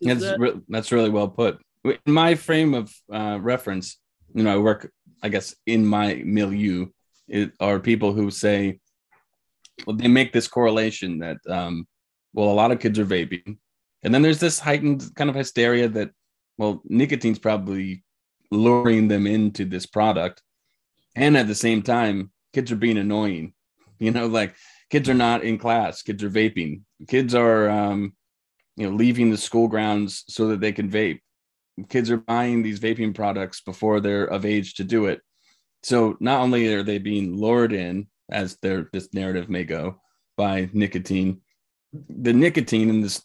that's, 0.00 0.20
that... 0.22 0.38
re- 0.40 0.60
that's 0.68 0.90
really 0.90 1.10
well 1.10 1.28
put. 1.28 1.60
In 1.84 1.98
my 2.06 2.34
frame 2.34 2.72
of 2.72 2.92
uh, 3.12 3.38
reference, 3.40 3.98
you 4.34 4.42
know, 4.42 4.54
I 4.54 4.58
work, 4.58 4.90
I 5.22 5.28
guess, 5.28 5.54
in 5.66 5.84
my 5.84 6.22
milieu 6.24 6.86
it, 7.28 7.52
are 7.60 7.78
people 7.78 8.14
who 8.14 8.30
say, 8.30 8.80
well, 9.86 9.96
they 9.96 10.08
make 10.08 10.32
this 10.32 10.48
correlation 10.48 11.18
that, 11.18 11.36
um, 11.48 11.86
well, 12.34 12.50
a 12.50 12.52
lot 12.52 12.70
of 12.70 12.80
kids 12.80 12.98
are 12.98 13.06
vaping. 13.06 13.56
And 14.02 14.12
then 14.12 14.20
there's 14.20 14.40
this 14.40 14.58
heightened 14.58 15.14
kind 15.14 15.30
of 15.30 15.36
hysteria 15.36 15.88
that, 15.88 16.10
well, 16.58 16.82
nicotine's 16.84 17.38
probably 17.38 18.04
luring 18.50 19.08
them 19.08 19.26
into 19.26 19.64
this 19.64 19.86
product. 19.86 20.42
And 21.16 21.36
at 21.36 21.46
the 21.46 21.54
same 21.54 21.80
time, 21.80 22.30
kids 22.52 22.70
are 22.70 22.76
being 22.76 22.98
annoying. 22.98 23.54
You 24.00 24.10
know, 24.10 24.26
like 24.26 24.56
kids 24.90 25.08
are 25.08 25.14
not 25.14 25.44
in 25.44 25.56
class, 25.56 26.02
kids 26.02 26.24
are 26.24 26.28
vaping. 26.28 26.82
Kids 27.06 27.32
are, 27.32 27.70
um, 27.70 28.12
you 28.76 28.90
know, 28.90 28.94
leaving 28.94 29.30
the 29.30 29.38
school 29.38 29.68
grounds 29.68 30.24
so 30.28 30.48
that 30.48 30.60
they 30.60 30.72
can 30.72 30.90
vape 30.90 31.20
kids 31.88 32.10
are 32.10 32.18
buying 32.18 32.62
these 32.62 32.80
vaping 32.80 33.14
products 33.14 33.60
before 33.60 34.00
they're 34.00 34.24
of 34.24 34.44
age 34.44 34.74
to 34.74 34.84
do 34.84 35.06
it. 35.06 35.20
So 35.82 36.16
not 36.20 36.40
only 36.40 36.72
are 36.72 36.82
they 36.82 36.98
being 36.98 37.36
lured 37.36 37.72
in, 37.72 38.06
as 38.30 38.56
their 38.62 38.88
this 38.92 39.12
narrative 39.12 39.48
may 39.48 39.64
go, 39.64 40.00
by 40.36 40.70
nicotine, 40.72 41.40
the 42.08 42.32
nicotine 42.32 42.90
and 42.90 43.04
this 43.04 43.22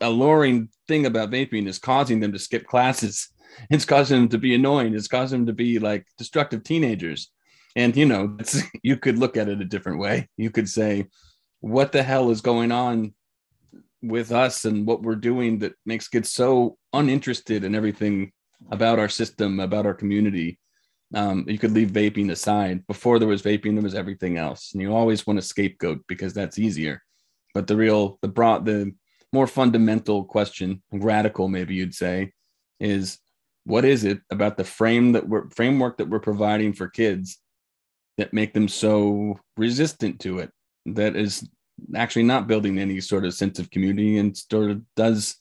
alluring 0.00 0.68
thing 0.88 1.06
about 1.06 1.30
vaping 1.30 1.66
is 1.66 1.78
causing 1.78 2.20
them 2.20 2.32
to 2.32 2.38
skip 2.38 2.66
classes. 2.66 3.28
It's 3.68 3.84
causing 3.84 4.18
them 4.18 4.28
to 4.30 4.38
be 4.38 4.54
annoying. 4.54 4.94
It's 4.94 5.08
causing 5.08 5.40
them 5.40 5.46
to 5.48 5.52
be 5.52 5.78
like 5.78 6.06
destructive 6.16 6.64
teenagers. 6.64 7.30
And 7.76 7.94
you 7.94 8.06
know, 8.06 8.38
you 8.82 8.96
could 8.96 9.18
look 9.18 9.36
at 9.36 9.46
it 9.46 9.60
a 9.60 9.66
different 9.66 9.98
way. 9.98 10.30
You 10.38 10.50
could 10.50 10.70
say, 10.70 11.08
what 11.60 11.92
the 11.92 12.02
hell 12.02 12.30
is 12.30 12.40
going 12.40 12.72
on 12.72 13.12
with 14.02 14.32
us 14.32 14.64
and 14.64 14.86
what 14.86 15.02
we're 15.02 15.16
doing 15.16 15.58
that 15.58 15.74
makes 15.84 16.08
kids 16.08 16.30
so 16.30 16.78
uninterested 16.94 17.62
in 17.62 17.74
everything 17.74 18.32
about 18.70 18.98
our 18.98 19.08
system, 19.08 19.60
about 19.60 19.84
our 19.84 19.94
community. 19.94 20.58
Um, 21.14 21.44
you 21.46 21.58
could 21.58 21.72
leave 21.72 21.90
vaping 21.90 22.30
aside. 22.30 22.86
Before 22.86 23.18
there 23.18 23.28
was 23.28 23.42
vaping, 23.42 23.74
there 23.74 23.82
was 23.82 23.94
everything 23.94 24.38
else, 24.38 24.72
and 24.72 24.80
you 24.80 24.94
always 24.94 25.26
want 25.26 25.38
to 25.38 25.46
scapegoat 25.46 26.04
because 26.08 26.32
that's 26.32 26.58
easier. 26.58 27.02
But 27.54 27.66
the 27.66 27.76
real, 27.76 28.18
the 28.22 28.28
broad, 28.28 28.64
the 28.64 28.92
more 29.32 29.46
fundamental 29.46 30.24
question, 30.24 30.82
radical 30.92 31.48
maybe 31.48 31.74
you'd 31.74 31.94
say, 31.94 32.32
is 32.80 33.18
what 33.64 33.84
is 33.84 34.04
it 34.04 34.20
about 34.30 34.56
the 34.56 34.64
frame 34.64 35.12
that 35.12 35.28
we're 35.28 35.48
framework 35.50 35.98
that 35.98 36.08
we're 36.08 36.18
providing 36.18 36.72
for 36.72 36.88
kids 36.88 37.38
that 38.18 38.32
make 38.32 38.52
them 38.52 38.68
so 38.68 39.38
resistant 39.56 40.20
to 40.20 40.38
it? 40.40 40.50
That 40.86 41.16
is 41.16 41.48
actually 41.94 42.24
not 42.24 42.48
building 42.48 42.78
any 42.78 43.00
sort 43.00 43.24
of 43.24 43.34
sense 43.34 43.58
of 43.58 43.70
community 43.70 44.18
and 44.18 44.36
sort 44.36 44.70
of 44.70 44.82
does 44.96 45.36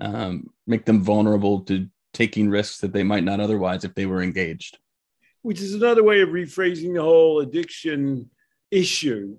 um, 0.00 0.50
make 0.66 0.84
them 0.84 1.02
vulnerable 1.02 1.60
to 1.62 1.88
taking 2.12 2.48
risks 2.48 2.78
that 2.78 2.92
they 2.92 3.02
might 3.02 3.24
not 3.24 3.40
otherwise 3.40 3.84
if 3.84 3.94
they 3.94 4.06
were 4.06 4.22
engaged. 4.22 4.78
Which 5.42 5.60
is 5.60 5.74
another 5.74 6.02
way 6.02 6.22
of 6.22 6.30
rephrasing 6.30 6.94
the 6.94 7.02
whole 7.02 7.40
addiction 7.40 8.30
issue. 8.70 9.36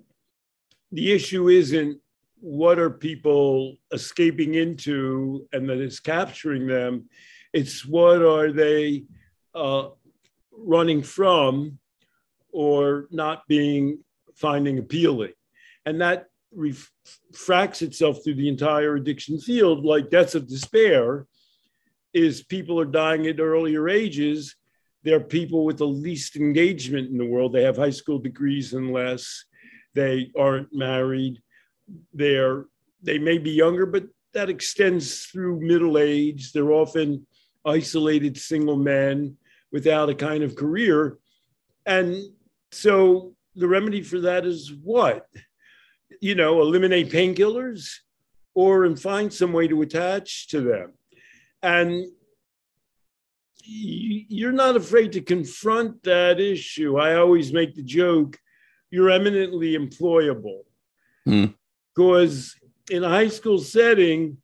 The 0.92 1.12
issue 1.12 1.48
isn't 1.48 2.00
what 2.40 2.78
are 2.78 2.90
people 2.90 3.76
escaping 3.92 4.54
into 4.54 5.46
and 5.52 5.68
that 5.68 5.78
is 5.78 6.00
capturing 6.00 6.66
them. 6.66 7.08
It's 7.52 7.84
what 7.84 8.22
are 8.22 8.52
they 8.52 9.04
uh, 9.54 9.88
running 10.52 11.02
from 11.02 11.78
or 12.52 13.08
not 13.10 13.46
being 13.48 13.98
finding 14.34 14.78
appealing. 14.78 15.32
And 15.84 16.00
that 16.00 16.26
refracts 16.54 17.82
itself 17.82 18.22
through 18.22 18.34
the 18.34 18.48
entire 18.48 18.96
addiction 18.96 19.38
field, 19.38 19.84
like 19.84 20.10
deaths 20.10 20.34
of 20.34 20.48
despair, 20.48 21.26
is 22.14 22.42
people 22.42 22.80
are 22.80 22.86
dying 22.86 23.26
at 23.26 23.40
earlier 23.40 23.88
ages. 23.88 24.56
They're 25.02 25.20
people 25.20 25.64
with 25.64 25.78
the 25.78 25.86
least 25.86 26.36
engagement 26.36 27.10
in 27.10 27.18
the 27.18 27.26
world. 27.26 27.52
They 27.52 27.62
have 27.62 27.76
high 27.76 27.90
school 27.90 28.18
degrees 28.18 28.72
and 28.72 28.92
less. 28.92 29.44
They 29.94 30.30
aren't 30.36 30.68
married. 30.72 31.42
They're 32.12 32.66
they 33.02 33.18
may 33.18 33.38
be 33.38 33.50
younger, 33.50 33.86
but 33.86 34.04
that 34.34 34.50
extends 34.50 35.24
through 35.26 35.60
middle 35.60 35.98
age. 35.98 36.52
They're 36.52 36.72
often 36.72 37.26
isolated 37.64 38.36
single 38.36 38.76
men 38.76 39.36
without 39.70 40.08
a 40.08 40.14
kind 40.14 40.42
of 40.42 40.56
career. 40.56 41.18
And 41.86 42.16
so 42.72 43.34
the 43.54 43.68
remedy 43.68 44.02
for 44.02 44.20
that 44.20 44.44
is 44.44 44.72
what? 44.82 45.26
You 46.20 46.34
know, 46.34 46.60
eliminate 46.60 47.10
painkillers 47.10 47.88
or 48.54 48.84
and 48.84 49.00
find 49.00 49.32
some 49.32 49.52
way 49.52 49.68
to 49.68 49.82
attach 49.82 50.48
to 50.48 50.60
them. 50.60 50.94
And 51.62 52.06
you're 53.62 54.52
not 54.52 54.76
afraid 54.76 55.12
to 55.12 55.20
confront 55.20 56.02
that 56.04 56.40
issue. 56.40 56.98
I 56.98 57.16
always 57.16 57.52
make 57.52 57.74
the 57.74 57.82
joke 57.82 58.38
you're 58.90 59.10
eminently 59.10 59.76
employable. 59.76 60.62
Mm. 61.26 61.54
Because 61.98 62.54
in 62.92 63.02
a 63.02 63.08
high 63.08 63.26
school 63.26 63.58
setting, 63.58 64.36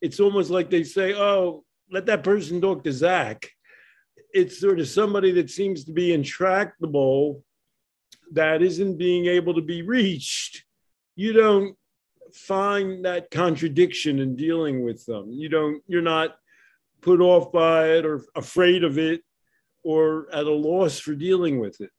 it's 0.00 0.20
almost 0.20 0.48
like 0.48 0.70
they 0.70 0.84
say, 0.84 1.12
oh, 1.12 1.64
let 1.90 2.06
that 2.06 2.22
person 2.22 2.60
talk 2.60 2.84
to 2.84 2.92
Zach. 2.92 3.50
It's 4.32 4.60
sort 4.60 4.78
of 4.78 4.86
somebody 4.86 5.32
that 5.32 5.50
seems 5.50 5.82
to 5.86 5.92
be 5.92 6.12
intractable 6.12 7.42
that 8.30 8.62
isn't 8.62 8.96
being 8.96 9.26
able 9.26 9.54
to 9.54 9.60
be 9.60 9.82
reached, 9.82 10.64
you 11.16 11.32
don't 11.32 11.76
find 12.32 13.04
that 13.04 13.28
contradiction 13.28 14.20
in 14.20 14.36
dealing 14.36 14.84
with 14.84 15.04
them. 15.04 15.32
You 15.32 15.48
don't, 15.48 15.82
you're 15.88 16.00
not 16.00 16.36
put 17.00 17.20
off 17.20 17.50
by 17.50 17.88
it 17.88 18.06
or 18.06 18.22
afraid 18.36 18.84
of 18.84 18.98
it 18.98 19.20
or 19.82 20.28
at 20.32 20.46
a 20.46 20.52
loss 20.52 21.00
for 21.00 21.16
dealing 21.16 21.58
with 21.58 21.80
it. 21.80 21.90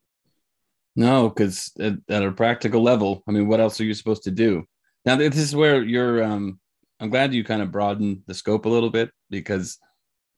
No, 0.95 1.27
because 1.27 1.73
at, 1.81 1.95
at, 2.07 2.23
a 2.23 2.31
practical 2.31 2.81
level, 2.81 3.23
I 3.27 3.31
mean, 3.31 3.49
what 3.49 3.59
else 3.59 3.81
are 3.81 3.83
you 3.83 3.93
supposed 3.93 4.23
to 4.23 4.31
do? 4.31 4.65
Now, 5.05 5.15
this 5.15 5.37
is 5.37 5.55
where 5.55 5.83
you're, 5.83 6.23
um, 6.23 6.59
I'm 6.99 7.09
glad 7.09 7.33
you 7.33 7.43
kind 7.43 7.61
of 7.61 7.71
broadened 7.71 8.23
the 8.25 8.33
scope 8.33 8.65
a 8.65 8.69
little 8.69 8.89
bit 8.89 9.11
because, 9.29 9.77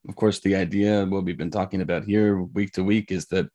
of 0.09 0.15
course, 0.15 0.39
the 0.39 0.55
idea, 0.55 1.05
what 1.05 1.24
we've 1.24 1.38
been 1.38 1.51
talking 1.51 1.81
about 1.81 2.03
here 2.03 2.41
week 2.41 2.74
to 2.74 2.83
week, 2.83 3.12
is 3.12 3.27
that 3.27 3.47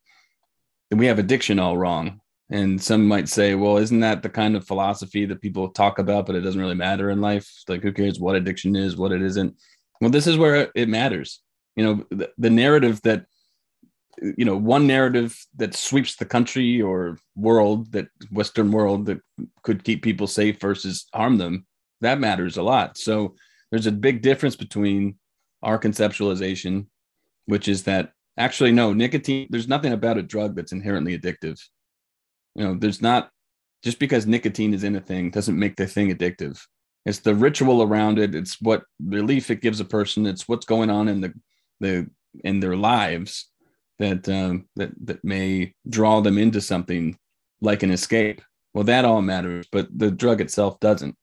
we 0.90 1.06
have 1.06 1.18
addiction 1.18 1.58
all 1.58 1.76
wrong. 1.76 2.20
And 2.50 2.82
some 2.82 3.06
might 3.06 3.28
say, 3.28 3.54
well, 3.54 3.78
isn't 3.78 4.00
that 4.00 4.22
the 4.22 4.28
kind 4.28 4.56
of 4.56 4.66
philosophy 4.66 5.24
that 5.26 5.40
people 5.40 5.70
talk 5.70 5.98
about, 5.98 6.26
but 6.26 6.34
it 6.34 6.40
doesn't 6.40 6.60
really 6.60 6.74
matter 6.74 7.10
in 7.10 7.20
life? 7.20 7.50
Like, 7.68 7.82
who 7.82 7.92
cares 7.92 8.20
what 8.20 8.36
addiction 8.36 8.76
is, 8.76 8.96
what 8.96 9.12
it 9.12 9.22
isn't? 9.22 9.54
Well, 10.00 10.10
this 10.10 10.26
is 10.26 10.36
where 10.36 10.70
it 10.74 10.88
matters. 10.88 11.40
You 11.76 11.84
know, 11.84 12.04
the, 12.10 12.30
the 12.38 12.50
narrative 12.50 13.00
that, 13.04 13.26
you 14.20 14.44
know, 14.44 14.56
one 14.56 14.86
narrative 14.86 15.38
that 15.56 15.74
sweeps 15.74 16.16
the 16.16 16.24
country 16.24 16.82
or 16.82 17.18
world, 17.36 17.92
that 17.92 18.08
Western 18.30 18.70
world 18.70 19.06
that 19.06 19.20
could 19.62 19.84
keep 19.84 20.02
people 20.02 20.26
safe 20.26 20.60
versus 20.60 21.06
harm 21.14 21.38
them, 21.38 21.66
that 22.00 22.20
matters 22.20 22.56
a 22.56 22.62
lot. 22.62 22.98
So 22.98 23.36
there's 23.70 23.86
a 23.86 23.92
big 23.92 24.22
difference 24.22 24.56
between 24.56 25.16
our 25.62 25.78
conceptualization, 25.78 26.86
which 27.46 27.68
is 27.68 27.84
that 27.84 28.12
actually, 28.36 28.72
no, 28.72 28.92
nicotine, 28.92 29.46
there's 29.50 29.68
nothing 29.68 29.92
about 29.92 30.18
a 30.18 30.22
drug 30.22 30.56
that's 30.56 30.72
inherently 30.72 31.18
addictive 31.18 31.58
you 32.54 32.64
know, 32.64 32.74
there's 32.74 33.02
not 33.02 33.30
just 33.82 33.98
because 33.98 34.26
nicotine 34.26 34.74
is 34.74 34.84
in 34.84 34.96
a 34.96 35.00
thing 35.00 35.30
doesn't 35.30 35.58
make 35.58 35.76
the 35.76 35.86
thing 35.86 36.14
addictive. 36.14 36.60
It's 37.04 37.18
the 37.18 37.34
ritual 37.34 37.82
around 37.82 38.18
it. 38.18 38.34
It's 38.34 38.60
what 38.60 38.84
relief 39.04 39.50
it 39.50 39.60
gives 39.60 39.80
a 39.80 39.84
person. 39.84 40.26
It's 40.26 40.46
what's 40.46 40.66
going 40.66 40.90
on 40.90 41.08
in 41.08 41.20
the 41.20 41.34
the 41.80 42.08
in 42.44 42.60
their 42.60 42.76
lives 42.76 43.48
that 44.02 44.28
um, 44.28 44.66
that 44.76 44.90
that 45.06 45.22
may 45.24 45.72
draw 45.88 46.20
them 46.20 46.36
into 46.36 46.60
something 46.60 47.16
like 47.60 47.82
an 47.82 47.90
escape. 47.90 48.42
Well, 48.74 48.84
that 48.84 49.04
all 49.04 49.22
matters, 49.22 49.66
but 49.70 49.86
the 49.96 50.10
drug 50.10 50.40
itself 50.40 50.80
doesn't. 50.80 51.14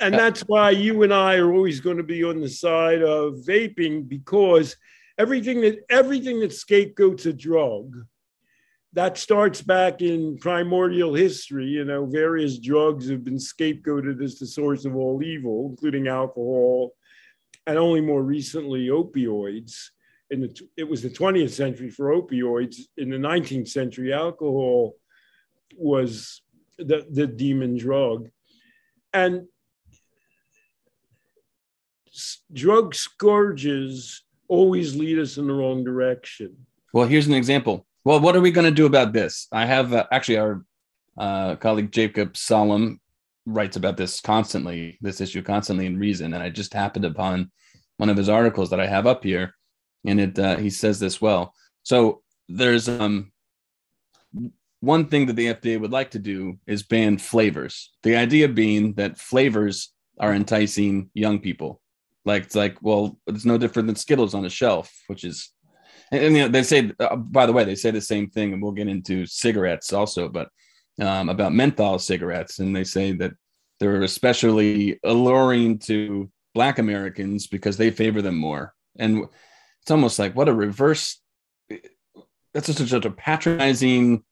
And 0.00 0.14
that's 0.14 0.42
why 0.42 0.70
you 0.70 1.02
and 1.02 1.12
I 1.12 1.36
are 1.36 1.52
always 1.52 1.80
going 1.80 1.96
to 1.96 2.04
be 2.04 2.22
on 2.22 2.40
the 2.40 2.48
side 2.48 3.02
of 3.02 3.34
vaping 3.46 4.08
because 4.08 4.76
everything 5.18 5.60
that 5.62 5.84
everything 5.90 6.40
that 6.40 6.52
scapegoats 6.52 7.26
a 7.26 7.32
drug 7.32 7.94
that 8.94 9.18
starts 9.18 9.60
back 9.60 10.00
in 10.00 10.38
primordial 10.38 11.14
history. 11.14 11.66
You 11.66 11.84
know, 11.84 12.06
various 12.06 12.58
drugs 12.58 13.10
have 13.10 13.22
been 13.22 13.36
scapegoated 13.36 14.22
as 14.22 14.38
the 14.38 14.46
source 14.46 14.86
of 14.86 14.96
all 14.96 15.22
evil, 15.22 15.68
including 15.70 16.08
alcohol, 16.08 16.92
and 17.66 17.76
only 17.76 18.00
more 18.00 18.22
recently 18.22 18.86
opioids. 18.86 19.90
In 20.30 20.42
the, 20.42 20.60
it 20.76 20.84
was 20.84 21.02
the 21.02 21.10
20th 21.10 21.50
century 21.50 21.90
for 21.90 22.10
opioids. 22.10 22.76
In 22.96 23.10
the 23.10 23.16
19th 23.16 23.68
century, 23.68 24.12
alcohol 24.12 24.94
was 25.76 26.42
the, 26.78 27.06
the 27.10 27.26
demon 27.26 27.76
drug. 27.76 28.28
And 29.12 29.46
drug 32.52 32.94
scourges 32.94 34.22
always 34.48 34.96
lead 34.96 35.18
us 35.18 35.38
in 35.38 35.46
the 35.46 35.52
wrong 35.52 35.84
direction. 35.84 36.56
Well, 36.92 37.06
here's 37.06 37.26
an 37.26 37.34
example 37.34 37.86
well, 38.04 38.20
what 38.20 38.36
are 38.36 38.40
we 38.40 38.50
going 38.50 38.64
to 38.64 38.70
do 38.70 38.86
about 38.86 39.12
this? 39.12 39.48
I 39.52 39.66
have 39.66 39.92
uh, 39.92 40.06
actually 40.10 40.38
our 40.38 40.64
uh, 41.18 41.56
colleague 41.56 41.92
Jacob 41.92 42.34
Sullum 42.34 43.00
writes 43.44 43.76
about 43.76 43.98
this 43.98 44.20
constantly, 44.20 44.98
this 45.02 45.20
issue 45.20 45.42
constantly 45.42 45.84
in 45.84 45.98
Reason, 45.98 46.32
and 46.32 46.42
I 46.42 46.48
just 46.48 46.72
happened 46.72 47.04
upon 47.04 47.50
one 47.98 48.08
of 48.08 48.16
his 48.16 48.30
articles 48.30 48.70
that 48.70 48.80
I 48.80 48.86
have 48.86 49.06
up 49.06 49.24
here, 49.24 49.54
and 50.06 50.20
it 50.20 50.38
uh, 50.38 50.56
he 50.56 50.70
says 50.70 51.00
this 51.00 51.20
well. 51.20 51.54
So 51.82 52.22
there's 52.48 52.88
um 52.88 53.32
one 54.80 55.06
thing 55.06 55.26
that 55.26 55.36
the 55.36 55.46
FDA 55.54 55.80
would 55.80 55.90
like 55.90 56.12
to 56.12 56.18
do 56.18 56.58
is 56.66 56.82
ban 56.82 57.18
flavors. 57.18 57.92
The 58.02 58.16
idea 58.16 58.48
being 58.48 58.94
that 58.94 59.18
flavors 59.18 59.92
are 60.20 60.32
enticing 60.32 61.10
young 61.14 61.40
people. 61.40 61.80
Like 62.24 62.44
it's 62.44 62.54
like, 62.54 62.76
well, 62.82 63.18
it's 63.26 63.44
no 63.44 63.58
different 63.58 63.86
than 63.86 63.96
Skittles 63.96 64.34
on 64.34 64.44
a 64.44 64.50
shelf, 64.50 64.92
which 65.08 65.24
is 65.24 65.52
and, 66.10 66.24
and 66.24 66.36
you 66.36 66.42
know, 66.42 66.48
they 66.48 66.62
say, 66.62 66.92
uh, 67.00 67.16
by 67.16 67.46
the 67.46 67.52
way, 67.52 67.64
they 67.64 67.74
say 67.74 67.90
the 67.90 68.00
same 68.00 68.28
thing, 68.30 68.52
and 68.52 68.62
we'll 68.62 68.72
get 68.72 68.88
into 68.88 69.26
cigarettes 69.26 69.92
also, 69.92 70.28
but 70.28 70.48
um, 71.00 71.28
about 71.28 71.52
menthol 71.52 71.98
cigarettes, 71.98 72.58
and 72.58 72.74
they 72.74 72.84
say 72.84 73.12
that 73.12 73.32
they're 73.80 74.02
especially 74.02 74.98
alluring 75.04 75.78
to 75.78 76.30
Black 76.54 76.78
Americans 76.78 77.46
because 77.46 77.76
they 77.76 77.90
favor 77.90 78.20
them 78.22 78.36
more. 78.36 78.74
And 78.98 79.26
it's 79.88 79.92
almost 79.92 80.18
like 80.18 80.36
what 80.36 80.50
a 80.50 80.52
reverse. 80.52 81.18
That's 82.52 82.66
just 82.66 82.86
such 82.86 83.06
a 83.06 83.10
patronizing 83.10 84.22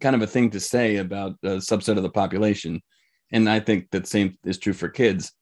kind 0.00 0.14
of 0.14 0.22
a 0.22 0.26
thing 0.28 0.50
to 0.50 0.60
say 0.60 0.98
about 0.98 1.32
a 1.42 1.56
subset 1.56 1.96
of 1.96 2.04
the 2.04 2.10
population. 2.10 2.80
And 3.32 3.50
I 3.50 3.58
think 3.58 3.90
that 3.90 4.06
same 4.06 4.38
is 4.44 4.56
true 4.56 4.72
for 4.72 4.88
kids. 4.88 5.32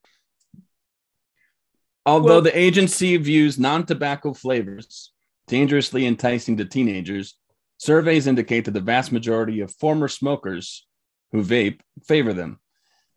Although 2.06 2.26
well, 2.26 2.40
the 2.40 2.58
agency 2.58 3.14
views 3.18 3.58
non 3.58 3.84
tobacco 3.84 4.32
flavors 4.32 5.12
dangerously 5.48 6.06
enticing 6.06 6.56
to 6.56 6.64
teenagers, 6.64 7.34
surveys 7.76 8.26
indicate 8.26 8.64
that 8.64 8.70
the 8.70 8.80
vast 8.80 9.12
majority 9.12 9.60
of 9.60 9.70
former 9.70 10.08
smokers 10.08 10.86
who 11.32 11.44
vape 11.44 11.80
favor 12.08 12.32
them. 12.32 12.58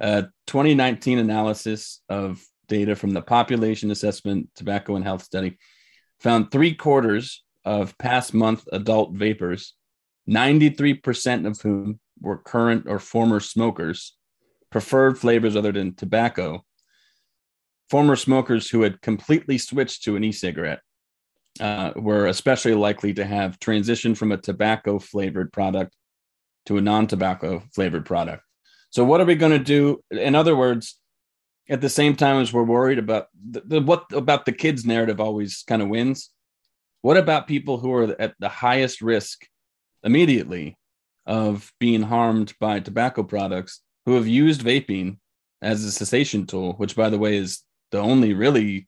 A 0.02 0.24
2019 0.48 1.18
analysis 1.18 2.02
of 2.10 2.44
data 2.68 2.98
from 2.98 3.12
the 3.12 3.22
Population 3.22 3.90
Assessment 3.90 4.50
Tobacco 4.56 4.98
and 4.98 5.06
Health 5.06 5.24
Study 5.24 5.58
found 6.20 6.52
three 6.52 6.74
quarters 6.74 7.44
of 7.66 7.98
past 7.98 8.34
month 8.34 8.68
adult 8.72 9.14
vapors, 9.14 9.76
93% 10.30 11.48
of 11.48 11.62
whom 11.62 12.00
were 12.22 12.38
current 12.38 12.86
or 12.88 13.00
former 13.00 13.40
smokers, 13.40 14.18
preferred 14.70 15.18
flavors 15.18 15.56
other 15.56 15.72
than 15.72 15.96
tobacco. 15.96 16.64
Former 17.90 18.16
smokers 18.16 18.70
who 18.70 18.82
had 18.84 19.02
completely 19.02 19.58
switched 19.58 20.04
to 20.04 20.16
an 20.16 20.24
e 20.24 20.32
cigarette 20.32 20.82
uh, 21.60 21.92
were 21.96 22.28
especially 22.28 22.76
likely 22.76 23.14
to 23.14 23.26
have 23.26 23.60
transitioned 23.60 24.18
from 24.18 24.32
a 24.32 24.38
tobacco 24.38 25.00
flavored 25.00 25.52
product 25.52 25.96
to 26.68 26.78
a 26.78 26.82
non 26.82 27.08
tobacco 27.08 27.64
flavored 27.74 28.06
product. 28.06 28.44
So 28.92 29.04
what 29.04 29.22
are 29.22 29.26
we 29.26 29.36
going 29.36 29.52
to 29.52 29.60
do? 29.60 30.04
In 30.12 30.36
other 30.36 30.56
words, 30.56 30.99
at 31.70 31.82
the 31.82 31.90
same 31.90 32.16
time 32.16 32.42
as 32.42 32.52
we're 32.52 32.64
worried 32.64 33.00
about 33.00 33.28
the, 33.50 33.62
the, 33.62 33.82
what 33.82 34.06
about 34.12 34.46
the 34.46 34.52
kids 34.52 34.86
narrative 34.86 35.20
always 35.20 35.64
kind 35.68 35.82
of 35.82 35.88
wins. 35.88 36.32
What 37.02 37.18
about 37.18 37.48
people 37.48 37.78
who 37.78 37.94
are 37.94 38.16
at 38.20 38.34
the 38.40 38.50
highest 38.50 39.02
risk 39.02 39.46
immediately 40.04 40.78
of 41.26 41.72
being 41.80 42.02
harmed 42.02 42.54
by 42.60 42.80
tobacco 42.80 43.24
products 43.24 43.82
who 44.06 44.16
have 44.16 44.28
used 44.28 44.62
vaping 44.62 45.18
as 45.62 45.84
a 45.84 45.92
cessation 45.92 46.46
tool, 46.46 46.74
which 46.74 46.96
by 46.96 47.10
the 47.10 47.20
way 47.20 47.38
is 47.38 47.62
the 47.92 48.00
only 48.00 48.34
really 48.34 48.88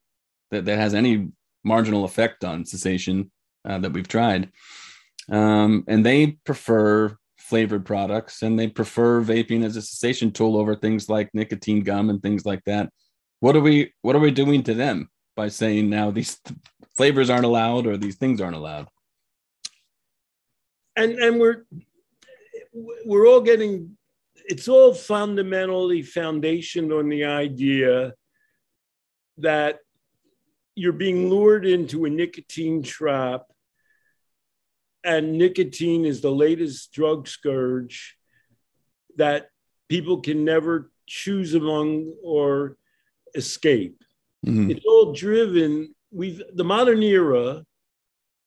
that, 0.50 0.66
that 0.66 0.78
has 0.78 0.94
any 0.94 1.30
marginal 1.64 2.04
effect 2.04 2.44
on 2.44 2.66
cessation 2.66 3.32
uh, 3.64 3.78
that 3.78 3.94
we've 3.94 4.08
tried. 4.08 4.52
Um, 5.30 5.84
and 5.88 6.06
they 6.06 6.38
prefer 6.46 7.16
flavored 7.52 7.86
products 7.86 8.44
and 8.44 8.58
they 8.58 8.70
prefer 8.70 9.22
vaping 9.22 9.66
as 9.66 9.76
a 9.76 9.82
cessation 9.82 10.32
tool 10.32 10.56
over 10.56 10.74
things 10.74 11.10
like 11.10 11.30
nicotine 11.34 11.82
gum 11.84 12.10
and 12.10 12.24
things 12.24 12.46
like 12.46 12.64
that. 12.64 12.90
What 13.42 13.58
are 13.58 13.60
we 13.60 13.94
what 14.04 14.16
are 14.16 14.20
we 14.20 14.32
doing 14.32 14.64
to 14.64 14.74
them 14.74 15.10
by 15.36 15.50
saying 15.50 15.90
now 15.90 16.12
these 16.12 16.40
flavors 16.96 17.30
aren't 17.30 17.44
allowed 17.44 17.88
or 17.88 17.98
these 17.98 18.16
things 18.16 18.40
aren't 18.40 18.56
allowed? 18.56 18.88
And 20.96 21.12
and 21.20 21.42
we're 21.42 21.66
we're 23.04 23.28
all 23.28 23.42
getting 23.42 23.98
it's 24.46 24.70
all 24.70 24.94
fundamentally 24.94 26.04
foundationed 26.04 26.98
on 26.98 27.10
the 27.10 27.26
idea 27.26 28.14
that 29.40 29.80
you're 30.76 30.94
being 30.94 31.30
lured 31.30 31.66
into 31.66 32.06
a 32.06 32.10
nicotine 32.10 32.82
trap 32.82 33.44
and 35.04 35.38
nicotine 35.38 36.06
is 36.06 36.22
the 36.22 36.32
latest 36.32 36.92
drug 36.92 37.28
scourge 37.28 38.18
that 39.18 39.50
people 39.90 40.22
can 40.22 40.46
never 40.46 40.92
choose 41.08 41.54
among 41.54 42.14
or 42.24 42.78
escape. 43.36 44.04
Mm-hmm. 44.46 44.72
It's 44.72 44.86
all 44.86 45.14
driven. 45.14 45.94
We've 46.12 46.42
the 46.54 46.64
modern 46.64 47.04
era, 47.04 47.66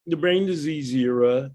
the 0.07 0.17
brain 0.17 0.47
disease 0.47 0.95
era, 0.95 1.51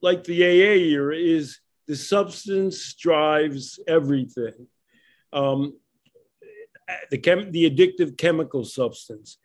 like 0.00 0.24
the 0.24 0.42
AA 0.44 0.78
era, 0.92 1.16
is 1.16 1.58
the 1.86 1.96
substance 1.96 2.94
drives 2.94 3.78
everything. 3.86 4.66
Um, 5.32 5.78
the 7.10 7.18
chem- 7.18 7.50
the 7.50 7.68
addictive 7.70 8.16
chemical 8.16 8.64
substance, 8.64 9.38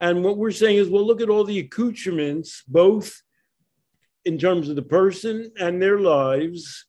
and 0.00 0.24
what 0.24 0.38
we're 0.38 0.50
saying 0.52 0.76
is, 0.76 0.88
well, 0.88 1.06
look 1.06 1.20
at 1.20 1.28
all 1.28 1.44
the 1.44 1.58
accoutrements, 1.58 2.62
both 2.66 3.22
in 4.24 4.38
terms 4.38 4.68
of 4.68 4.76
the 4.76 4.82
person 4.82 5.50
and 5.58 5.80
their 5.80 5.98
lives, 5.98 6.86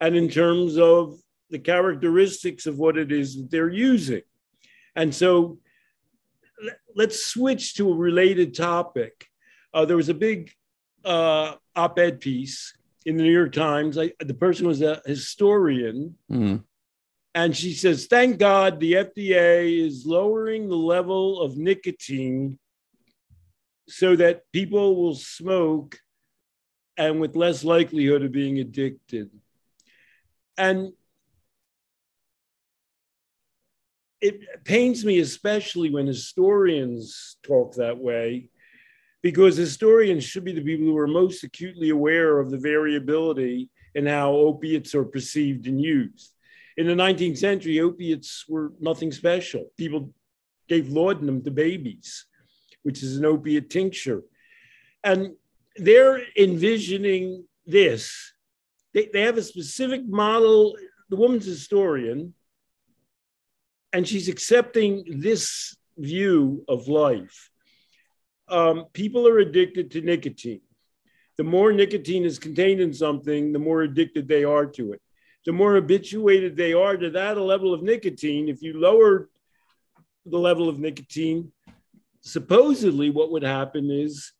and 0.00 0.16
in 0.16 0.28
terms 0.28 0.78
of 0.78 1.18
the 1.50 1.58
characteristics 1.58 2.66
of 2.66 2.78
what 2.78 2.96
it 2.96 3.12
is 3.12 3.36
that 3.36 3.50
they're 3.50 3.68
using. 3.68 4.22
And 4.96 5.14
so 5.14 5.58
let's 6.94 7.24
switch 7.24 7.74
to 7.74 7.90
a 7.90 7.96
related 7.96 8.54
topic. 8.54 9.26
Uh, 9.72 9.84
there 9.84 9.96
was 9.96 10.08
a 10.08 10.14
big 10.14 10.50
uh, 11.04 11.54
op 11.76 11.98
ed 11.98 12.20
piece 12.20 12.76
in 13.06 13.16
the 13.16 13.22
New 13.22 13.32
York 13.32 13.52
Times. 13.52 13.98
I, 13.98 14.12
the 14.20 14.34
person 14.34 14.66
was 14.66 14.82
a 14.82 15.00
historian. 15.06 16.16
Mm. 16.30 16.64
And 17.34 17.56
she 17.56 17.72
says, 17.72 18.06
Thank 18.06 18.38
God 18.38 18.78
the 18.78 18.92
FDA 18.92 19.86
is 19.86 20.04
lowering 20.04 20.68
the 20.68 20.76
level 20.76 21.40
of 21.40 21.56
nicotine 21.56 22.58
so 23.88 24.16
that 24.16 24.42
people 24.52 24.96
will 24.96 25.14
smoke 25.14 25.98
and 26.96 27.20
with 27.20 27.36
less 27.36 27.64
likelihood 27.64 28.22
of 28.22 28.32
being 28.32 28.58
addicted. 28.58 29.30
And 30.56 30.92
it 34.20 34.64
pains 34.64 35.04
me 35.04 35.18
especially 35.18 35.90
when 35.90 36.06
historians 36.06 37.36
talk 37.42 37.74
that 37.74 37.98
way, 37.98 38.48
because 39.22 39.56
historians 39.56 40.24
should 40.24 40.44
be 40.44 40.52
the 40.52 40.62
people 40.62 40.86
who 40.86 40.96
are 40.96 41.08
most 41.08 41.42
acutely 41.42 41.90
aware 41.90 42.38
of 42.38 42.50
the 42.50 42.58
variability 42.58 43.68
in 43.94 44.06
how 44.06 44.32
opiates 44.32 44.94
are 44.94 45.04
perceived 45.04 45.66
and 45.66 45.80
used. 45.80 46.32
In 46.76 46.86
the 46.86 46.94
19th 46.94 47.38
century, 47.38 47.80
opiates 47.80 48.44
were 48.48 48.72
nothing 48.80 49.12
special. 49.12 49.66
People 49.76 50.12
gave 50.68 50.88
laudanum 50.88 51.42
to 51.44 51.50
babies, 51.50 52.26
which 52.82 53.02
is 53.02 53.16
an 53.16 53.24
opiate 53.24 53.70
tincture. 53.70 54.22
And 55.04 55.32
they're 55.76 56.22
envisioning 56.36 57.44
this. 57.66 58.32
They, 58.94 59.08
they 59.12 59.22
have 59.22 59.38
a 59.38 59.42
specific 59.42 60.06
model. 60.06 60.76
The 61.08 61.16
woman's 61.16 61.44
historian, 61.44 62.34
and 63.92 64.08
she's 64.08 64.28
accepting 64.28 65.04
this 65.20 65.76
view 65.98 66.64
of 66.68 66.88
life. 66.88 67.50
Um, 68.48 68.86
people 68.92 69.28
are 69.28 69.38
addicted 69.38 69.90
to 69.92 70.00
nicotine. 70.00 70.62
The 71.36 71.44
more 71.44 71.72
nicotine 71.72 72.24
is 72.24 72.38
contained 72.38 72.80
in 72.80 72.92
something, 72.92 73.52
the 73.52 73.58
more 73.58 73.82
addicted 73.82 74.28
they 74.28 74.44
are 74.44 74.66
to 74.66 74.92
it. 74.92 75.02
The 75.44 75.52
more 75.52 75.74
habituated 75.74 76.56
they 76.56 76.72
are 76.72 76.96
to 76.96 77.10
that 77.10 77.38
level 77.38 77.74
of 77.74 77.82
nicotine, 77.82 78.48
if 78.48 78.62
you 78.62 78.78
lower 78.78 79.28
the 80.24 80.38
level 80.38 80.68
of 80.68 80.78
nicotine, 80.78 81.52
supposedly 82.20 83.10
what 83.10 83.32
would 83.32 83.42
happen 83.42 83.90
is 83.90 84.32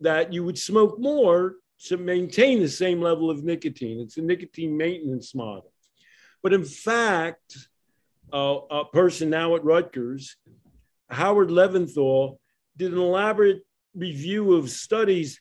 that 0.00 0.32
you 0.32 0.44
would 0.44 0.58
smoke 0.58 0.98
more 0.98 1.56
to 1.86 1.96
maintain 1.96 2.60
the 2.60 2.68
same 2.68 3.00
level 3.00 3.30
of 3.30 3.44
nicotine. 3.44 4.00
It's 4.00 4.16
a 4.16 4.22
nicotine 4.22 4.76
maintenance 4.76 5.34
model. 5.34 5.72
But 6.42 6.52
in 6.52 6.64
fact, 6.64 7.56
uh, 8.32 8.58
a 8.70 8.84
person 8.84 9.30
now 9.30 9.56
at 9.56 9.64
Rutgers, 9.64 10.36
Howard 11.08 11.48
Leventhal, 11.48 12.38
did 12.76 12.92
an 12.92 12.98
elaborate 12.98 13.62
review 13.94 14.54
of 14.54 14.70
studies, 14.70 15.40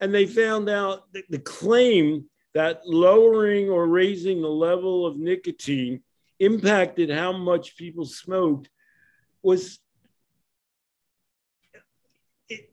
and 0.00 0.14
they 0.14 0.26
found 0.26 0.68
out 0.68 1.12
that 1.12 1.24
the 1.28 1.38
claim 1.38 2.26
that 2.54 2.86
lowering 2.86 3.68
or 3.68 3.86
raising 3.86 4.42
the 4.42 4.48
level 4.48 5.06
of 5.06 5.16
nicotine 5.16 6.02
impacted 6.38 7.10
how 7.10 7.32
much 7.32 7.76
people 7.76 8.04
smoked 8.04 8.68
was 9.42 9.80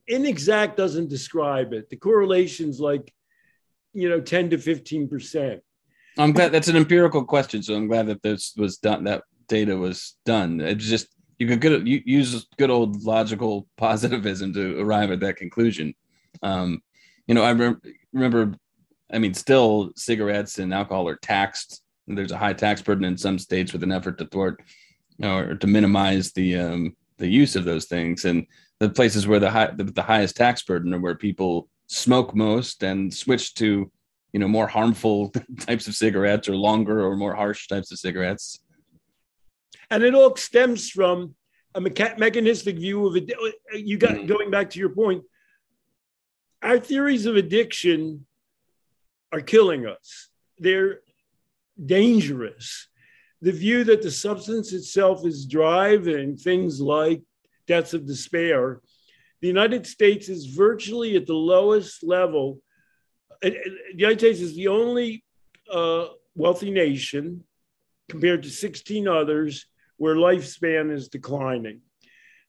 inexact 0.08 0.78
doesn't 0.78 1.10
describe 1.10 1.74
it. 1.74 1.90
The 1.90 1.98
correlation's 1.98 2.80
like, 2.80 3.14
you 3.94 4.10
know, 4.10 4.22
10 4.22 4.52
to 4.52 4.58
15%. 4.58 5.60
I'm 6.18 6.32
glad 6.32 6.52
that's 6.52 6.68
an 6.68 6.78
empirical 6.78 7.26
question. 7.26 7.62
So 7.62 7.76
I'm 7.76 7.88
glad 7.88 8.08
that 8.08 8.22
this 8.22 8.54
was 8.56 8.78
done, 8.78 9.04
that 9.06 9.24
data 9.48 9.76
was 9.76 10.16
done. 10.26 10.62
It's 10.62 10.86
just, 10.86 11.08
you 11.40 11.48
could 11.48 11.60
good, 11.60 11.88
you, 11.88 12.02
use 12.06 12.48
good 12.58 12.70
old 12.70 13.04
logical 13.04 13.68
positivism 13.78 14.54
to 14.54 14.80
arrive 14.80 15.12
at 15.12 15.20
that 15.20 15.36
conclusion. 15.36 15.94
Um, 16.42 16.82
you 17.28 17.36
know, 17.36 17.44
I 17.44 17.52
re- 17.52 17.76
remember, 18.14 18.56
I 19.12 19.20
mean, 19.20 19.34
still 19.34 19.92
cigarettes 19.96 20.58
and 20.60 20.74
alcohol 20.74 21.08
are 21.10 21.18
taxed. 21.18 21.82
There's 22.08 22.32
a 22.32 22.38
high 22.38 22.54
tax 22.54 22.82
burden 22.82 23.04
in 23.04 23.18
some 23.18 23.40
states 23.40 23.74
with 23.74 23.84
an 23.84 23.92
effort 23.92 24.18
to 24.20 24.26
thwart 24.28 24.62
or 25.22 25.56
to 25.56 25.68
minimize 25.68 26.32
the 26.34 26.58
um, 26.58 26.96
the 27.18 27.28
use 27.28 27.56
of 27.56 27.66
those 27.66 27.86
things. 27.86 28.26
And 28.26 28.46
the 28.80 28.90
places 28.90 29.28
where 29.28 29.40
the 29.40 29.50
high 29.50 29.72
the, 29.72 29.86
the 29.86 30.02
highest 30.02 30.36
tax 30.36 30.64
burden 30.64 30.94
are 30.94 31.00
where 31.00 31.16
people 31.16 31.70
smoke 31.88 32.36
most 32.36 32.84
and 32.84 33.14
switch 33.14 33.54
to 33.56 33.92
you 34.34 34.40
know 34.40 34.48
more 34.48 34.68
harmful 34.68 35.34
types 35.60 35.88
of 35.88 35.96
cigarettes 35.96 36.50
or 36.50 36.56
longer 36.56 37.06
or 37.06 37.16
more 37.16 37.36
harsh 37.36 37.68
types 37.68 37.92
of 37.92 38.00
cigarettes. 38.00 38.60
And 39.90 40.04
it 40.04 40.16
all 40.16 40.36
stems 40.36 40.90
from 40.90 41.36
a 41.76 41.82
mecha- 41.82 42.18
mechanistic 42.18 42.78
view 42.78 43.06
of 43.06 43.16
it 43.16 43.32
you 43.74 43.98
got 43.98 44.12
mm-hmm. 44.12 44.28
going 44.28 44.50
back 44.50 44.70
to 44.72 44.80
your 44.80 44.90
point 44.90 45.24
our 46.66 46.80
theories 46.80 47.28
of 47.28 47.36
addiction 47.36 48.26
are 49.32 49.42
killing 49.42 49.86
us. 49.86 50.30
They're 50.58 51.02
dangerous. 51.86 52.88
The 53.42 53.52
view 53.52 53.84
that 53.84 54.02
the 54.02 54.10
substance 54.10 54.74
itself 54.74 55.26
is 55.26 55.46
driving 55.46 56.38
things 56.38 56.82
like 56.82 57.22
deaths 57.68 57.94
of 57.94 58.06
despair. 58.06 58.82
The 59.42 59.48
United 59.48 59.86
States 59.86 60.30
is 60.30 60.46
virtually 60.46 61.16
at 61.16 61.28
the 61.28 61.34
lowest 61.34 62.04
level. 62.04 62.62
The 63.42 63.56
United 63.94 64.20
States 64.20 64.40
is 64.40 64.56
the 64.56 64.70
only 64.70 65.24
uh, 65.72 66.08
wealthy 66.36 66.72
nation 66.72 67.44
compared 68.10 68.44
to 68.44 68.50
16 68.50 69.08
others 69.08 69.68
where 69.98 70.16
lifespan 70.16 70.92
is 70.92 71.08
declining. 71.08 71.82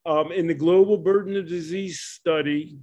Um, 0.05 0.31
in 0.33 0.47
the 0.47 0.55
Global 0.55 0.99
Burden 0.99 1.37
of 1.37 1.49
Disease 1.49 2.01
study, 2.01 2.79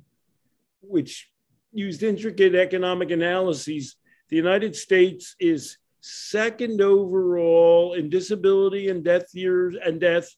which 0.81 1.29
used 1.71 2.03
intricate 2.03 2.55
economic 2.55 3.11
analyses, 3.11 3.95
the 4.29 4.35
United 4.35 4.75
States 4.75 5.35
is 5.39 5.77
second 6.01 6.81
overall 6.81 7.93
in 7.93 8.09
disability 8.09 8.89
and 8.89 9.03
death 9.03 9.33
years 9.33 9.75
and 9.83 10.01
death 10.01 10.29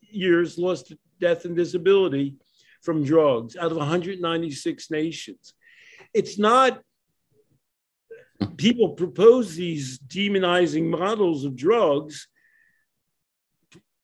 years 0.00 0.58
lost 0.58 0.92
death 1.20 1.44
and 1.44 1.56
disability 1.56 2.36
from 2.82 3.04
drugs 3.04 3.56
out 3.56 3.70
of 3.70 3.76
196 3.76 4.90
nations. 4.90 5.54
It's 6.14 6.38
not 6.38 6.80
people 8.56 8.90
propose 8.90 9.56
these 9.56 9.98
demonizing 9.98 10.84
models 10.84 11.44
of 11.44 11.56
drugs, 11.56 12.28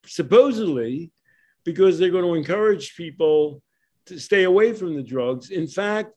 supposedly 0.06 1.12
because 1.64 1.98
they're 1.98 2.10
going 2.10 2.24
to 2.24 2.34
encourage 2.34 2.96
people 2.96 3.62
to 4.06 4.18
stay 4.18 4.44
away 4.44 4.72
from 4.72 4.94
the 4.94 5.02
drugs. 5.02 5.50
In 5.50 5.66
fact, 5.66 6.12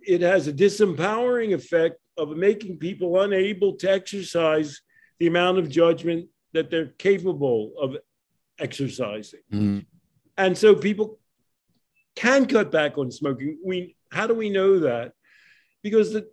it 0.00 0.20
has 0.20 0.46
a 0.46 0.52
disempowering 0.52 1.54
effect 1.54 1.96
of 2.16 2.36
making 2.36 2.78
people 2.78 3.20
unable 3.22 3.74
to 3.76 3.90
exercise 3.90 4.82
the 5.18 5.26
amount 5.26 5.58
of 5.58 5.68
judgment 5.68 6.28
that 6.52 6.70
they're 6.70 6.92
capable 6.98 7.72
of 7.80 7.96
exercising. 8.58 9.40
Mm-hmm. 9.52 9.78
And 10.36 10.56
so 10.56 10.74
people 10.74 11.18
can 12.16 12.46
cut 12.46 12.70
back 12.70 12.98
on 12.98 13.10
smoking. 13.10 13.58
We 13.64 13.96
how 14.10 14.26
do 14.26 14.34
we 14.34 14.50
know 14.50 14.80
that? 14.80 15.12
Because 15.82 16.12
the 16.12 16.28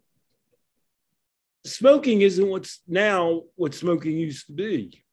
smoking 1.65 2.21
isn't 2.21 2.47
what's 2.47 2.81
now 2.87 3.43
what 3.55 3.73
smoking 3.73 4.17
used 4.17 4.47
to 4.47 4.53
be. 4.53 5.03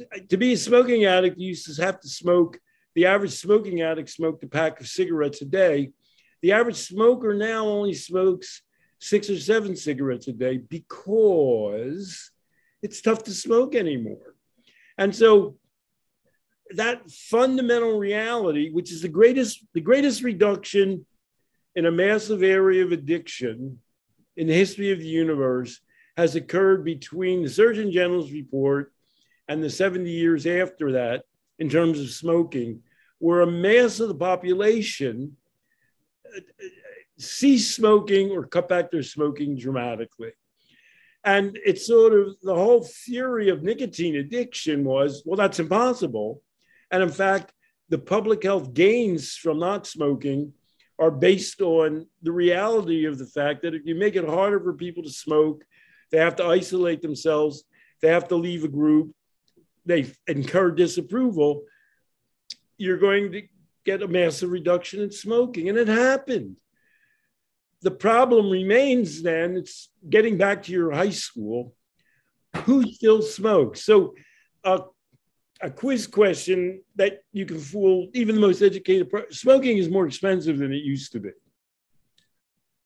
Uh, 0.00 0.18
to 0.28 0.36
be 0.36 0.52
a 0.52 0.56
smoking 0.56 1.04
addict, 1.04 1.38
you 1.38 1.48
used 1.48 1.74
to 1.74 1.82
have 1.82 2.00
to 2.00 2.08
smoke. 2.08 2.58
The 2.94 3.06
average 3.06 3.32
smoking 3.32 3.82
addict 3.82 4.10
smoked 4.10 4.44
a 4.44 4.48
pack 4.48 4.80
of 4.80 4.88
cigarettes 4.88 5.42
a 5.42 5.46
day. 5.46 5.90
The 6.42 6.52
average 6.52 6.76
smoker 6.76 7.34
now 7.34 7.66
only 7.66 7.94
smokes 7.94 8.62
six 8.98 9.30
or 9.30 9.38
seven 9.38 9.76
cigarettes 9.76 10.28
a 10.28 10.32
day 10.32 10.58
because 10.58 12.30
it's 12.82 13.00
tough 13.00 13.24
to 13.24 13.32
smoke 13.32 13.74
anymore. 13.74 14.34
And 14.98 15.14
so 15.14 15.56
that 16.76 17.10
fundamental 17.10 17.98
reality, 17.98 18.70
which 18.70 18.92
is 18.92 19.02
the 19.02 19.08
greatest, 19.08 19.64
the 19.74 19.80
greatest 19.80 20.22
reduction 20.22 21.04
in 21.74 21.86
a 21.86 21.90
massive 21.90 22.42
area 22.42 22.84
of 22.84 22.92
addiction 22.92 23.78
in 24.36 24.46
the 24.46 24.54
history 24.54 24.92
of 24.92 24.98
the 24.98 25.06
universe, 25.06 25.80
has 26.16 26.34
occurred 26.36 26.84
between 26.84 27.42
the 27.42 27.48
Surgeon 27.48 27.90
General's 27.92 28.32
report 28.32 28.92
and 29.48 29.62
the 29.62 29.70
70 29.70 30.10
years 30.10 30.46
after 30.46 30.92
that, 30.92 31.24
in 31.58 31.68
terms 31.68 32.00
of 32.00 32.10
smoking, 32.10 32.82
where 33.18 33.40
a 33.40 33.46
mass 33.46 34.00
of 34.00 34.08
the 34.08 34.14
population 34.14 35.36
uh, 36.26 36.40
cease 37.18 37.74
smoking 37.74 38.30
or 38.30 38.46
cut 38.46 38.68
back 38.68 38.90
their 38.90 39.02
smoking 39.02 39.56
dramatically. 39.56 40.32
And 41.24 41.58
it's 41.66 41.86
sort 41.86 42.14
of 42.14 42.36
the 42.42 42.54
whole 42.54 42.82
theory 42.82 43.50
of 43.50 43.62
nicotine 43.62 44.16
addiction 44.16 44.84
was 44.84 45.22
well, 45.26 45.36
that's 45.36 45.60
impossible. 45.60 46.42
And 46.90 47.02
in 47.02 47.10
fact, 47.10 47.52
the 47.88 47.98
public 47.98 48.42
health 48.42 48.72
gains 48.74 49.34
from 49.34 49.58
not 49.58 49.86
smoking 49.86 50.52
are 50.98 51.10
based 51.10 51.60
on 51.60 52.06
the 52.22 52.32
reality 52.32 53.06
of 53.06 53.18
the 53.18 53.26
fact 53.26 53.62
that 53.62 53.74
if 53.74 53.86
you 53.86 53.94
make 53.94 54.16
it 54.16 54.28
harder 54.28 54.60
for 54.60 54.74
people 54.74 55.02
to 55.02 55.10
smoke, 55.10 55.64
they 56.10 56.18
have 56.18 56.36
to 56.36 56.44
isolate 56.44 57.00
themselves, 57.02 57.64
they 58.02 58.08
have 58.08 58.28
to 58.28 58.36
leave 58.36 58.64
a 58.64 58.68
group, 58.68 59.14
they 59.86 60.12
incur 60.26 60.70
disapproval, 60.70 61.62
you're 62.76 62.98
going 62.98 63.32
to 63.32 63.42
get 63.84 64.02
a 64.02 64.08
massive 64.08 64.50
reduction 64.50 65.00
in 65.00 65.10
smoking. 65.10 65.68
And 65.68 65.78
it 65.78 65.88
happened 65.88 66.56
the 67.82 67.90
problem 67.90 68.50
remains 68.50 69.22
then 69.22 69.56
it's 69.56 69.88
getting 70.08 70.36
back 70.36 70.62
to 70.64 70.72
your 70.72 70.90
high 70.90 71.10
school 71.10 71.74
who 72.64 72.82
still 72.92 73.22
smokes 73.22 73.84
so 73.84 74.14
uh, 74.64 74.80
a 75.62 75.70
quiz 75.70 76.06
question 76.06 76.82
that 76.96 77.22
you 77.32 77.44
can 77.44 77.58
fool 77.58 78.08
even 78.14 78.34
the 78.34 78.40
most 78.40 78.62
educated 78.62 79.10
smoking 79.30 79.76
is 79.78 79.90
more 79.90 80.06
expensive 80.06 80.58
than 80.58 80.72
it 80.72 80.82
used 80.82 81.12
to 81.12 81.20
be. 81.20 81.30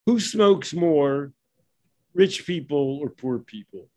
Who 0.07 0.21
smokes 0.21 0.75
more 0.75 1.33
rich 2.13 2.47
people 2.47 2.99
or 3.01 3.11
poor 3.11 3.39
people? 3.39 3.89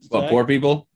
Is 0.00 0.10
well 0.10 0.22
that, 0.22 0.30
poor 0.30 0.44
people? 0.44 0.88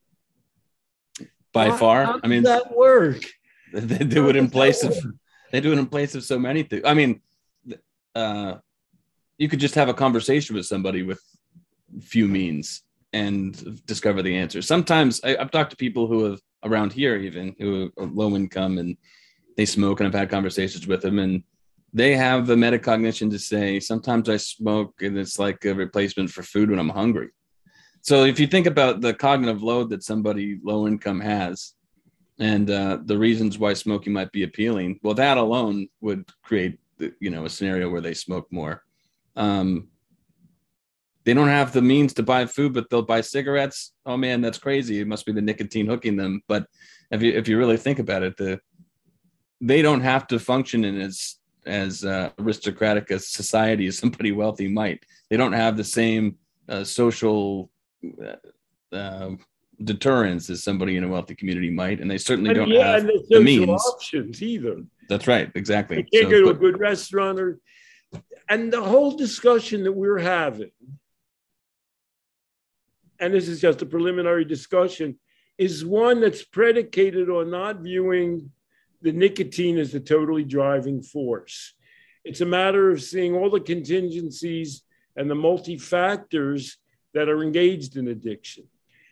By 1.53 1.69
how, 1.69 1.77
far? 1.77 2.05
how 2.05 2.21
i 2.23 2.27
mean 2.27 2.43
that 2.43 2.75
work? 2.77 3.23
they 3.73 4.05
do 4.05 4.29
it 4.29 4.37
in 4.37 4.51
place 4.51 4.83
of 4.83 4.97
they 5.53 5.61
do 5.61 5.73
it 5.73 5.79
in 5.79 5.87
place 5.87 6.15
of 6.15 6.25
so 6.25 6.39
many 6.39 6.63
things. 6.65 6.83
I 6.85 6.95
mean 6.95 7.23
uh 8.15 8.57
you 9.39 9.49
could 9.49 9.61
just 9.61 9.77
have 9.77 9.89
a 9.89 9.95
conversation 9.95 10.57
with 10.57 10.67
somebody 10.67 11.03
with 11.03 11.21
few 12.03 12.27
means 12.27 12.83
and 13.13 13.85
discover 13.87 14.23
the 14.23 14.37
answer. 14.37 14.63
Sometimes 14.63 15.21
I, 15.25 15.37
have 15.37 15.51
talked 15.51 15.71
to 15.71 15.77
people 15.77 16.07
who 16.07 16.25
have 16.25 16.41
around 16.65 16.93
here 16.93 17.17
even 17.17 17.55
who 17.59 17.91
are 17.99 18.07
low 18.07 18.35
income 18.37 18.79
and 18.79 18.97
they 19.57 19.67
smoke, 19.67 20.01
and 20.01 20.07
I've 20.07 20.19
had 20.19 20.31
conversations 20.31 20.87
with 20.87 21.03
them, 21.03 21.19
and 21.19 21.43
they 21.93 22.15
have 22.17 22.47
the 22.47 22.55
metacognition 22.55 23.31
to 23.31 23.39
say 23.39 23.81
sometimes 23.81 24.29
I 24.29 24.37
smoke 24.37 25.03
and 25.03 25.19
it's 25.19 25.39
like 25.39 25.65
a 25.65 25.75
replacement 25.75 26.31
for 26.31 26.43
food 26.43 26.71
when 26.71 26.79
I'm 26.79 26.89
hungry. 26.89 27.31
So 28.03 28.25
if 28.25 28.39
you 28.41 28.47
think 28.47 28.67
about 28.67 29.01
the 29.01 29.13
cognitive 29.13 29.63
load 29.63 29.91
that 29.91 30.05
somebody 30.05 30.59
low 30.63 30.87
income 30.87 31.21
has, 31.21 31.75
and 32.39 32.71
uh, 32.71 32.99
the 33.05 33.19
reasons 33.19 33.59
why 33.59 33.75
smoking 33.75 34.15
might 34.15 34.33
be 34.33 34.45
appealing, 34.45 34.99
well, 35.03 35.15
that 35.15 35.37
alone 35.37 35.89
would 36.01 36.25
create 36.43 36.79
you 37.19 37.31
know 37.31 37.45
a 37.45 37.51
scenario 37.51 37.91
where 37.91 38.01
they 38.01 38.15
smoke 38.15 38.47
more 38.51 38.83
um, 39.37 39.89
they 41.25 41.35
don't 41.35 41.49
have 41.49 41.73
the 41.73 41.83
means 41.83 42.15
to 42.15 42.23
buy 42.23 42.47
food, 42.47 42.73
but 42.73 42.89
they'll 42.89 43.03
buy 43.03 43.21
cigarettes. 43.21 43.93
Oh 44.07 44.17
man, 44.17 44.41
that's 44.41 44.59
crazy. 44.59 45.01
It 45.01 45.07
must 45.07 45.27
be 45.27 45.33
the 45.33 45.43
nicotine 45.43 45.87
hooking 45.87 46.17
them. 46.17 46.43
But 46.49 46.67
if 47.11 47.23
you 47.23 47.33
if 47.33 47.49
you 47.49 47.59
really 47.59 47.77
think 47.77 47.99
about 47.99 48.23
it, 48.23 48.37
the 48.37 48.61
they 49.61 49.83
don't 49.83 50.01
have 50.01 50.27
to 50.29 50.39
function 50.39 50.85
in 50.85 51.01
as 51.01 51.37
as 51.67 52.05
uh, 52.05 52.31
aristocratic 52.39 53.11
a 53.11 53.19
society 53.19 53.87
as 53.87 53.99
somebody 53.99 54.33
wealthy 54.33 54.69
might. 54.69 55.05
They 55.29 55.37
don't 55.37 55.53
have 55.53 55.77
the 55.77 55.85
same 55.85 56.37
uh, 56.69 56.85
social 56.85 57.71
uh, 58.23 58.97
uh 58.97 59.31
deterrence 59.83 60.51
as 60.51 60.63
somebody 60.63 60.97
in 60.97 61.05
a 61.05 61.09
wealthy 61.09 61.35
community 61.35 61.71
might, 61.71 62.01
and 62.01 62.11
they 62.11 62.19
certainly 62.19 62.51
and 62.51 62.59
don't 62.59 62.69
yeah, 62.69 62.93
have 62.93 63.05
the, 63.05 63.25
the 63.29 63.41
means 63.41 63.69
options 63.69 64.43
either. 64.43 64.83
That's 65.09 65.27
right, 65.27 65.51
exactly. 65.55 65.97
They 65.97 66.19
can't 66.19 66.25
so, 66.27 66.31
go 66.31 66.41
to 66.41 66.47
but, 66.47 66.57
a 66.57 66.59
good 66.59 66.81
restaurant 66.81 67.41
or 67.41 67.59
and 68.49 68.73
the 68.73 68.83
whole 68.83 69.17
discussion 69.17 69.85
that 69.85 69.93
we're 69.93 70.19
having, 70.19 70.73
and 73.21 73.35
this 73.35 73.49
is 73.49 73.61
just 73.61 73.83
a 73.83 73.87
preliminary 73.87 74.45
discussion, 74.45 75.19
is 75.59 75.85
one 75.85 76.21
that's 76.21 76.43
predicated 76.43 77.29
on 77.29 77.51
not 77.51 77.81
viewing 77.81 78.51
the 79.03 79.13
nicotine 79.13 79.79
as 79.79 79.93
the 79.93 80.01
totally 80.01 80.45
driving 80.45 81.03
force. 81.03 81.75
It's 82.25 82.41
a 82.41 82.47
matter 82.47 82.91
of 82.91 83.03
seeing 83.03 83.35
all 83.35 83.51
the 83.51 83.61
contingencies 83.61 84.83
and 85.17 85.31
the 85.31 85.35
multi 85.35 85.77
factors 85.77 86.79
that 87.15 87.29
are 87.29 87.43
engaged 87.43 87.97
in 87.97 88.09
addiction. 88.09 88.65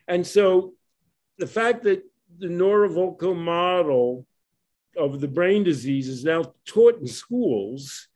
And 0.06 0.26
so 0.26 0.74
the 1.38 1.46
fact 1.46 1.84
that 1.84 2.02
the 2.38 2.48
Nora 2.48 2.88
Volkow 2.88 3.36
model 3.36 4.26
of 4.96 5.20
the 5.20 5.28
brain 5.28 5.64
disease 5.64 6.08
is 6.08 6.24
now 6.24 6.54
taught 6.66 7.00
in 7.00 7.06
schools 7.06 8.08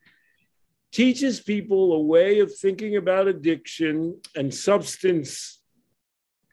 teaches 0.90 1.40
people 1.40 1.94
a 1.94 2.00
way 2.00 2.40
of 2.40 2.54
thinking 2.54 2.96
about 2.96 3.26
addiction 3.26 4.20
and 4.36 4.52
substance, 4.52 5.61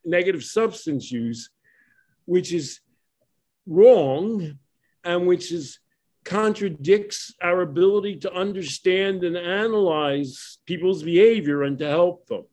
negative 0.06 0.44
substance 0.44 1.12
use, 1.12 1.50
which 2.26 2.54
is 2.54 2.80
wrong 3.66 4.58
and 5.04 5.28
which 5.28 5.52
is 5.52 5.80
contradicts 6.26 7.34
our 7.42 7.62
ability 7.62 8.18
to 8.18 8.34
understand 8.34 9.24
and 9.24 9.38
analyze 9.38 10.60
people's 10.66 11.02
behavior 11.02 11.64
and 11.64 11.80
to 11.80 11.88
help 11.88 12.28
them. 12.28 12.44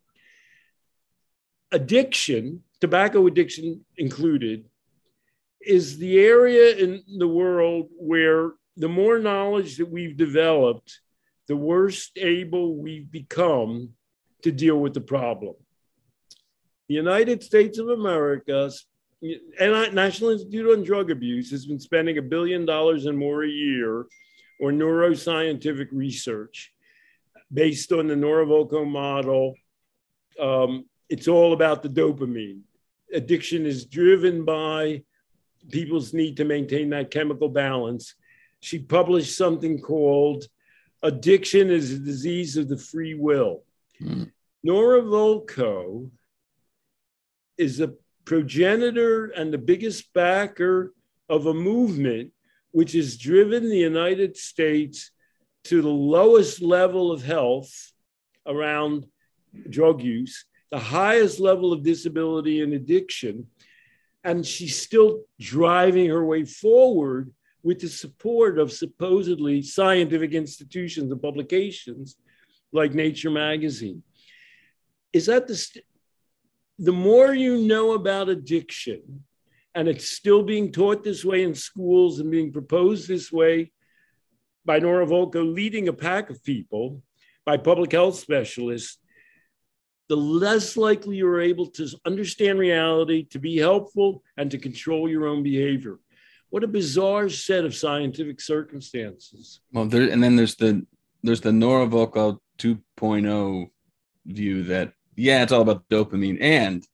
Addiction, 1.71 2.63
tobacco 2.79 3.27
addiction 3.27 3.85
included, 3.97 4.65
is 5.61 5.97
the 5.97 6.19
area 6.19 6.75
in 6.77 7.03
the 7.17 7.27
world 7.27 7.89
where 7.97 8.53
the 8.77 8.87
more 8.87 9.19
knowledge 9.19 9.77
that 9.77 9.89
we've 9.89 10.15
developed, 10.15 11.01
the 11.47 11.57
worse 11.57 12.11
able 12.15 12.77
we've 12.77 13.11
become 13.11 13.89
to 14.43 14.51
deal 14.51 14.77
with 14.77 14.93
the 14.93 15.01
problem. 15.01 15.55
The 16.87 16.95
United 16.95 17.43
States 17.43 17.79
of 17.79 17.89
America, 17.89 18.71
and 19.59 19.95
National 19.95 20.29
Institute 20.29 20.77
on 20.77 20.83
Drug 20.83 21.11
Abuse 21.11 21.51
has 21.51 21.65
been 21.65 21.79
spending 21.79 22.17
a 22.17 22.21
billion 22.21 22.65
dollars 22.65 23.05
and 23.05 23.17
more 23.17 23.43
a 23.43 23.49
year 23.49 24.05
on 24.61 24.77
neuroscientific 24.77 25.87
research 25.91 26.73
based 27.53 27.91
on 27.91 28.07
the 28.07 28.15
Nora 28.15 28.45
Volkow 28.45 28.87
model. 28.87 29.55
Um, 30.39 30.85
it's 31.09 31.27
all 31.27 31.53
about 31.53 31.83
the 31.83 31.89
dopamine. 31.89 32.61
Addiction 33.13 33.65
is 33.65 33.85
driven 33.85 34.45
by 34.45 35.03
people's 35.71 36.13
need 36.13 36.37
to 36.37 36.45
maintain 36.45 36.89
that 36.91 37.11
chemical 37.11 37.49
balance. 37.49 38.15
She 38.59 38.79
published 38.79 39.37
something 39.37 39.79
called 39.81 40.45
addiction 41.03 41.69
is 41.69 41.91
a 41.91 41.99
disease 41.99 42.57
of 42.57 42.67
the 42.67 42.77
free 42.77 43.13
will. 43.13 43.63
Mm. 44.01 44.31
Nora 44.63 45.01
Volkow 45.01 46.09
is 47.57 47.79
a 47.79 47.93
progenitor 48.25 49.27
and 49.27 49.53
the 49.53 49.57
biggest 49.57 50.13
backer 50.13 50.93
of 51.29 51.45
a 51.45 51.53
movement 51.53 52.31
which 52.71 52.93
has 52.93 53.17
driven 53.17 53.69
the 53.69 53.77
United 53.77 54.37
States 54.37 55.11
to 55.63 55.81
the 55.81 55.89
lowest 55.89 56.61
level 56.61 57.11
of 57.11 57.23
health 57.23 57.91
around 58.45 59.05
drug 59.69 60.01
use, 60.01 60.45
the 60.71 60.79
highest 60.79 61.39
level 61.39 61.73
of 61.73 61.83
disability 61.83 62.61
and 62.61 62.73
addiction. 62.73 63.47
And 64.23 64.45
she's 64.45 64.79
still 64.79 65.21
driving 65.39 66.09
her 66.09 66.25
way 66.25 66.43
forward 66.45 67.31
with 67.63 67.79
the 67.79 67.89
support 67.89 68.59
of 68.59 68.71
supposedly 68.71 69.61
scientific 69.61 70.33
institutions 70.33 71.11
and 71.11 71.21
publications 71.21 72.15
like 72.71 72.93
Nature 72.93 73.31
magazine. 73.31 74.03
Is 75.13 75.25
that 75.25 75.47
the 75.47 75.81
the 76.79 76.91
more 76.91 77.33
you 77.33 77.57
know 77.57 77.93
about 77.93 78.29
addiction, 78.29 79.23
and 79.73 79.87
it's 79.87 80.09
still 80.09 80.43
being 80.43 80.71
taught 80.71 81.03
this 81.03 81.23
way 81.25 81.43
in 81.43 81.55
schools 81.55 82.19
and 82.19 82.31
being 82.31 82.51
proposed 82.51 83.07
this 83.07 83.31
way 83.31 83.71
by 84.65 84.79
Nora 84.79 85.05
Volkow 85.05 85.53
leading 85.53 85.87
a 85.87 85.93
pack 85.93 86.29
of 86.29 86.43
people, 86.43 87.01
by 87.45 87.57
public 87.57 87.93
health 87.93 88.19
specialists, 88.19 88.99
the 90.09 90.17
less 90.17 90.77
likely 90.77 91.17
you're 91.17 91.41
able 91.41 91.67
to 91.67 91.87
understand 92.05 92.59
reality, 92.59 93.23
to 93.25 93.39
be 93.39 93.57
helpful, 93.57 94.23
and 94.37 94.51
to 94.51 94.57
control 94.57 95.09
your 95.09 95.27
own 95.27 95.43
behavior. 95.43 95.99
What 96.49 96.63
a 96.63 96.67
bizarre 96.67 97.29
set 97.29 97.65
of 97.65 97.75
scientific 97.75 98.39
circumstances. 98.39 99.61
Well, 99.73 99.85
there 99.85 100.09
and 100.09 100.23
then 100.23 100.35
there's 100.35 100.55
the 100.55 100.85
there's 101.23 101.41
the 101.41 101.51
Nora 101.51 101.87
Volkow 101.87 102.39
2.0 102.57 103.69
view 104.25 104.63
that 104.63 104.93
yeah, 105.17 105.43
it's 105.43 105.51
all 105.51 105.61
about 105.61 105.89
dopamine, 105.89 106.37
and 106.39 106.87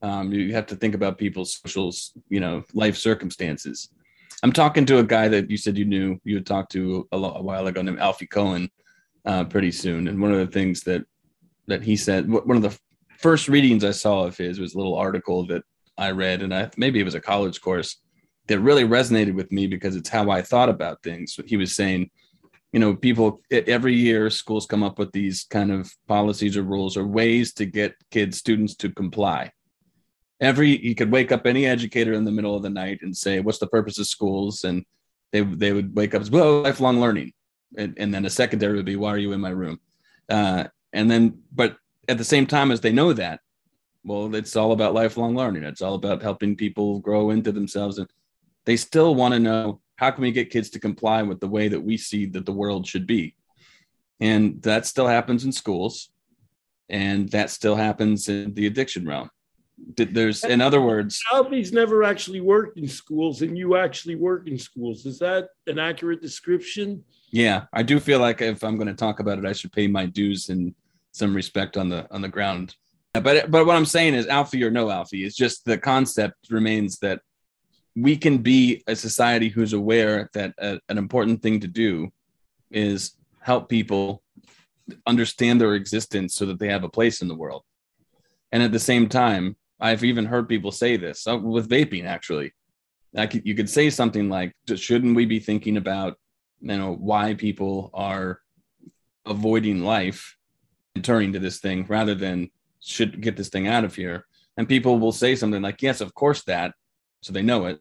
um, 0.00 0.32
you 0.32 0.54
have 0.54 0.66
to 0.66 0.76
think 0.76 0.94
about 0.94 1.18
people's 1.18 1.60
social, 1.66 1.92
you 2.28 2.40
know, 2.40 2.62
life 2.72 2.96
circumstances. 2.96 3.88
I'm 4.42 4.52
talking 4.52 4.86
to 4.86 4.98
a 4.98 5.04
guy 5.04 5.26
that 5.28 5.50
you 5.50 5.56
said 5.56 5.76
you 5.76 5.84
knew 5.84 6.20
you 6.22 6.36
had 6.36 6.46
talked 6.46 6.70
to 6.72 7.08
a, 7.10 7.16
lo- 7.16 7.34
a 7.34 7.42
while 7.42 7.66
ago 7.66 7.82
named 7.82 7.98
Alfie 7.98 8.28
Kohn, 8.28 8.70
uh, 9.26 9.44
pretty 9.44 9.72
soon, 9.72 10.08
and 10.08 10.22
one 10.22 10.32
of 10.32 10.38
the 10.38 10.52
things 10.52 10.82
that 10.82 11.04
that 11.66 11.82
he 11.82 11.96
said, 11.96 12.30
one 12.30 12.56
of 12.56 12.62
the 12.62 12.78
first 13.18 13.48
readings 13.48 13.84
I 13.84 13.90
saw 13.90 14.24
of 14.24 14.38
his 14.38 14.58
was 14.58 14.74
a 14.74 14.78
little 14.78 14.94
article 14.94 15.46
that 15.48 15.62
I 15.98 16.12
read, 16.12 16.42
and 16.42 16.54
I 16.54 16.70
maybe 16.76 17.00
it 17.00 17.04
was 17.04 17.16
a 17.16 17.20
college 17.20 17.60
course 17.60 18.00
that 18.46 18.60
really 18.60 18.84
resonated 18.84 19.34
with 19.34 19.50
me 19.50 19.66
because 19.66 19.96
it's 19.96 20.08
how 20.08 20.30
I 20.30 20.42
thought 20.42 20.68
about 20.68 21.02
things. 21.02 21.38
He 21.46 21.56
was 21.56 21.74
saying 21.74 22.10
you 22.72 22.80
know 22.80 22.94
people 22.94 23.40
every 23.50 23.94
year 23.94 24.28
schools 24.30 24.66
come 24.66 24.82
up 24.82 24.98
with 24.98 25.10
these 25.12 25.44
kind 25.44 25.72
of 25.72 25.90
policies 26.06 26.56
or 26.56 26.62
rules 26.62 26.96
or 26.96 27.06
ways 27.06 27.52
to 27.54 27.64
get 27.64 27.94
kids 28.10 28.38
students 28.38 28.74
to 28.76 28.90
comply. 28.90 29.50
Every 30.40 30.78
you 30.84 30.94
could 30.94 31.10
wake 31.10 31.32
up 31.32 31.46
any 31.46 31.66
educator 31.66 32.12
in 32.12 32.24
the 32.24 32.30
middle 32.30 32.54
of 32.54 32.62
the 32.62 32.70
night 32.70 33.00
and 33.02 33.16
say 33.16 33.40
what's 33.40 33.58
the 33.58 33.66
purpose 33.66 33.98
of 33.98 34.06
schools? 34.06 34.64
And 34.64 34.84
they, 35.32 35.40
they 35.40 35.72
would 35.72 35.94
wake 35.94 36.14
up 36.14 36.22
as 36.22 36.30
well 36.30 36.62
lifelong 36.62 37.00
learning. 37.00 37.32
And, 37.76 37.94
and 37.98 38.14
then 38.14 38.24
a 38.24 38.30
secondary 38.30 38.76
would 38.76 38.86
be 38.86 38.96
why 38.96 39.10
are 39.10 39.18
you 39.18 39.32
in 39.32 39.40
my 39.40 39.50
room? 39.50 39.80
Uh, 40.28 40.64
and 40.92 41.10
then 41.10 41.40
but 41.52 41.76
at 42.08 42.18
the 42.18 42.24
same 42.24 42.46
time 42.46 42.70
as 42.70 42.80
they 42.80 42.92
know 42.92 43.12
that 43.14 43.40
well 44.04 44.34
it's 44.34 44.56
all 44.56 44.72
about 44.72 44.94
lifelong 44.94 45.34
learning. 45.34 45.64
It's 45.64 45.82
all 45.82 45.94
about 45.94 46.22
helping 46.22 46.54
people 46.54 47.00
grow 47.00 47.30
into 47.30 47.50
themselves. 47.50 47.98
And 47.98 48.08
they 48.66 48.76
still 48.76 49.14
want 49.14 49.32
to 49.32 49.40
know 49.40 49.80
how 49.98 50.12
can 50.12 50.22
we 50.22 50.30
get 50.30 50.50
kids 50.50 50.70
to 50.70 50.80
comply 50.80 51.22
with 51.22 51.40
the 51.40 51.48
way 51.48 51.66
that 51.68 51.80
we 51.80 51.96
see 51.96 52.24
that 52.26 52.46
the 52.46 52.52
world 52.52 52.86
should 52.86 53.06
be? 53.06 53.34
And 54.20 54.62
that 54.62 54.86
still 54.86 55.08
happens 55.08 55.44
in 55.44 55.52
schools 55.52 56.10
and 56.88 57.28
that 57.30 57.50
still 57.50 57.74
happens 57.74 58.28
in 58.28 58.54
the 58.54 58.66
addiction 58.66 59.06
realm. 59.06 59.28
There's 59.96 60.44
in 60.44 60.60
other 60.60 60.80
words 60.80 61.22
Alfie's 61.32 61.72
never 61.72 62.02
actually 62.02 62.40
worked 62.40 62.78
in 62.78 62.88
schools 62.88 63.42
and 63.42 63.56
you 63.56 63.76
actually 63.76 64.16
work 64.16 64.48
in 64.48 64.58
schools. 64.58 65.06
Is 65.06 65.18
that 65.20 65.50
an 65.66 65.78
accurate 65.78 66.20
description? 66.20 67.04
Yeah 67.30 67.66
i 67.72 67.82
do 67.84 68.00
feel 68.00 68.18
like 68.18 68.40
if 68.40 68.64
i'm 68.64 68.76
going 68.76 68.88
to 68.88 68.94
talk 68.94 69.20
about 69.20 69.38
it 69.38 69.46
i 69.46 69.52
should 69.52 69.72
pay 69.72 69.86
my 69.86 70.06
dues 70.06 70.48
and 70.48 70.74
some 71.12 71.34
respect 71.34 71.76
on 71.76 71.88
the 71.88 72.12
on 72.12 72.22
the 72.22 72.28
ground. 72.28 72.74
But 73.14 73.50
but 73.50 73.66
what 73.66 73.76
i'm 73.76 73.84
saying 73.84 74.14
is 74.14 74.26
alfie 74.26 74.64
or 74.64 74.70
no 74.70 74.90
alfie 74.90 75.24
it's 75.24 75.36
just 75.36 75.64
the 75.64 75.78
concept 75.78 76.50
remains 76.50 76.98
that 76.98 77.20
we 78.00 78.16
can 78.16 78.38
be 78.38 78.82
a 78.86 78.94
society 78.94 79.48
who's 79.48 79.72
aware 79.72 80.30
that 80.32 80.54
a, 80.58 80.78
an 80.88 80.98
important 80.98 81.42
thing 81.42 81.60
to 81.60 81.66
do 81.66 82.08
is 82.70 83.16
help 83.40 83.68
people 83.68 84.22
understand 85.06 85.60
their 85.60 85.74
existence 85.74 86.34
so 86.34 86.46
that 86.46 86.58
they 86.58 86.68
have 86.68 86.84
a 86.84 86.88
place 86.88 87.22
in 87.22 87.28
the 87.28 87.34
world. 87.34 87.62
And 88.52 88.62
at 88.62 88.72
the 88.72 88.78
same 88.78 89.08
time, 89.08 89.56
I've 89.80 90.04
even 90.04 90.26
heard 90.26 90.48
people 90.48 90.72
say 90.72 90.96
this 90.96 91.26
uh, 91.26 91.38
with 91.38 91.68
vaping, 91.68 92.04
actually. 92.04 92.52
You 93.32 93.54
could 93.54 93.70
say 93.70 93.90
something 93.90 94.28
like, 94.28 94.54
shouldn't 94.72 95.16
we 95.16 95.24
be 95.24 95.40
thinking 95.40 95.76
about, 95.76 96.18
you 96.60 96.76
know, 96.76 96.94
why 96.94 97.34
people 97.34 97.90
are 97.94 98.40
avoiding 99.26 99.82
life 99.82 100.36
and 100.94 101.04
turning 101.04 101.32
to 101.32 101.38
this 101.38 101.58
thing 101.58 101.86
rather 101.88 102.14
than 102.14 102.50
should 102.80 103.20
get 103.20 103.36
this 103.36 103.48
thing 103.48 103.66
out 103.66 103.84
of 103.84 103.94
here? 103.94 104.26
And 104.56 104.68
people 104.68 104.98
will 104.98 105.12
say 105.12 105.34
something 105.36 105.62
like, 105.62 105.82
yes, 105.82 106.00
of 106.00 106.14
course 106.14 106.44
that. 106.44 106.74
So 107.22 107.32
they 107.32 107.42
know 107.42 107.66
it 107.66 107.80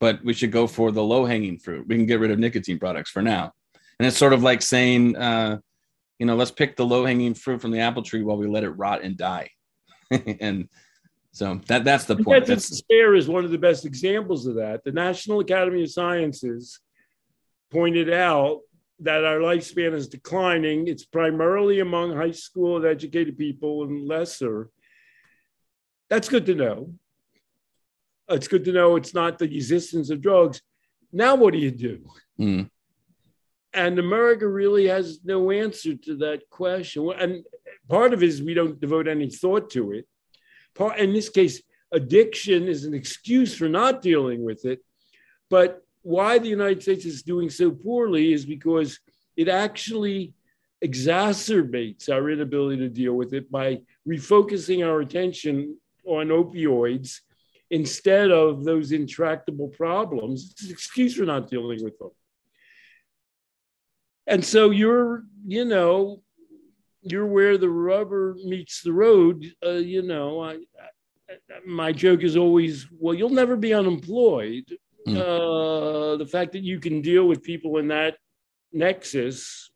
but 0.00 0.24
we 0.24 0.32
should 0.32 0.52
go 0.52 0.66
for 0.66 0.90
the 0.90 1.02
low 1.02 1.24
hanging 1.24 1.58
fruit. 1.58 1.86
We 1.86 1.96
can 1.96 2.06
get 2.06 2.20
rid 2.20 2.30
of 2.30 2.38
nicotine 2.38 2.78
products 2.78 3.10
for 3.10 3.22
now. 3.22 3.52
And 3.98 4.06
it's 4.06 4.18
sort 4.18 4.32
of 4.32 4.42
like 4.42 4.60
saying, 4.60 5.16
uh, 5.16 5.58
you 6.18 6.26
know, 6.26 6.36
let's 6.36 6.50
pick 6.50 6.76
the 6.76 6.86
low 6.86 7.04
hanging 7.04 7.34
fruit 7.34 7.60
from 7.60 7.70
the 7.70 7.80
apple 7.80 8.02
tree 8.02 8.22
while 8.22 8.36
we 8.36 8.46
let 8.46 8.64
it 8.64 8.70
rot 8.70 9.02
and 9.02 9.16
die. 9.16 9.50
and 10.40 10.68
so 11.32 11.60
that 11.66 11.84
that's 11.84 12.04
the 12.04 12.16
point. 12.16 12.46
That's 12.46 12.68
despair 12.68 13.14
is 13.14 13.28
one 13.28 13.44
of 13.44 13.50
the 13.50 13.58
best 13.58 13.84
examples 13.84 14.46
of 14.46 14.54
that. 14.56 14.84
The 14.84 14.92
National 14.92 15.40
Academy 15.40 15.82
of 15.82 15.90
Sciences 15.90 16.78
pointed 17.72 18.12
out 18.12 18.60
that 19.00 19.24
our 19.24 19.38
lifespan 19.38 19.94
is 19.94 20.08
declining. 20.08 20.86
It's 20.86 21.04
primarily 21.04 21.80
among 21.80 22.16
high 22.16 22.30
school 22.30 22.86
educated 22.86 23.36
people 23.36 23.82
and 23.82 24.06
lesser. 24.06 24.70
That's 26.08 26.28
good 26.28 26.46
to 26.46 26.54
know. 26.54 26.94
It's 28.28 28.48
good 28.48 28.64
to 28.64 28.72
know 28.72 28.96
it's 28.96 29.14
not 29.14 29.38
the 29.38 29.44
existence 29.44 30.10
of 30.10 30.20
drugs. 30.20 30.62
Now, 31.12 31.34
what 31.34 31.52
do 31.52 31.58
you 31.58 31.70
do? 31.70 32.06
Mm. 32.40 32.70
And 33.72 33.98
America 33.98 34.48
really 34.48 34.86
has 34.86 35.20
no 35.24 35.50
answer 35.50 35.94
to 35.96 36.16
that 36.18 36.48
question. 36.48 37.10
And 37.18 37.44
part 37.88 38.14
of 38.14 38.22
it 38.22 38.28
is 38.28 38.42
we 38.42 38.54
don't 38.54 38.80
devote 38.80 39.08
any 39.08 39.28
thought 39.28 39.70
to 39.70 39.92
it. 39.92 40.06
Part, 40.74 40.98
in 40.98 41.12
this 41.12 41.28
case, 41.28 41.62
addiction 41.92 42.66
is 42.66 42.84
an 42.84 42.94
excuse 42.94 43.56
for 43.56 43.68
not 43.68 44.00
dealing 44.00 44.44
with 44.44 44.64
it. 44.64 44.80
But 45.50 45.82
why 46.02 46.38
the 46.38 46.48
United 46.48 46.82
States 46.82 47.04
is 47.04 47.22
doing 47.22 47.50
so 47.50 47.70
poorly 47.70 48.32
is 48.32 48.44
because 48.46 49.00
it 49.36 49.48
actually 49.48 50.34
exacerbates 50.84 52.10
our 52.10 52.30
inability 52.30 52.78
to 52.78 52.88
deal 52.88 53.14
with 53.14 53.32
it 53.32 53.50
by 53.50 53.80
refocusing 54.06 54.86
our 54.86 55.00
attention 55.00 55.78
on 56.04 56.28
opioids 56.28 57.20
instead 57.70 58.30
of 58.30 58.64
those 58.64 58.92
intractable 58.92 59.68
problems. 59.68 60.50
It's 60.50 60.64
an 60.64 60.70
excuse 60.70 61.14
for 61.16 61.24
not 61.24 61.48
dealing 61.48 61.82
with 61.82 61.98
them. 61.98 62.10
And 64.26 64.44
so 64.44 64.70
you're, 64.70 65.24
you 65.46 65.64
know, 65.64 66.22
you're 67.02 67.26
where 67.26 67.58
the 67.58 67.68
rubber 67.68 68.36
meets 68.44 68.82
the 68.82 68.92
road. 68.92 69.44
Uh, 69.64 69.72
you 69.72 70.02
know, 70.02 70.42
I, 70.42 70.52
I, 70.52 71.34
my 71.66 71.92
joke 71.92 72.22
is 72.22 72.36
always, 72.36 72.86
well, 72.98 73.14
you'll 73.14 73.30
never 73.30 73.56
be 73.56 73.74
unemployed. 73.74 74.64
Mm. 75.06 75.18
Uh, 75.18 76.16
the 76.16 76.26
fact 76.26 76.52
that 76.52 76.62
you 76.62 76.80
can 76.80 77.02
deal 77.02 77.28
with 77.28 77.42
people 77.42 77.76
in 77.76 77.88
that 77.88 78.16
nexus. 78.72 79.70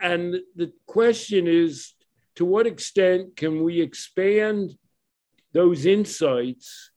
And 0.00 0.36
the 0.56 0.72
question 0.86 1.46
is, 1.46 1.94
to 2.36 2.44
what 2.44 2.66
extent 2.66 3.36
can 3.36 3.62
we 3.62 3.80
expand 3.80 4.76
those 5.54 5.86
insights 5.86 6.90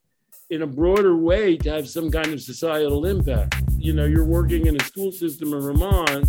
in 0.49 0.63
a 0.63 0.67
broader 0.67 1.15
way 1.15 1.55
to 1.57 1.69
have 1.69 1.87
some 1.87 2.09
kind 2.11 2.33
of 2.33 2.41
societal 2.41 3.05
impact. 3.05 3.55
You 3.77 3.93
know, 3.93 4.05
you're 4.05 4.25
working 4.25 4.65
in 4.65 4.79
a 4.79 4.83
school 4.83 5.11
system 5.11 5.53
in 5.53 5.61
Vermont 5.61 6.25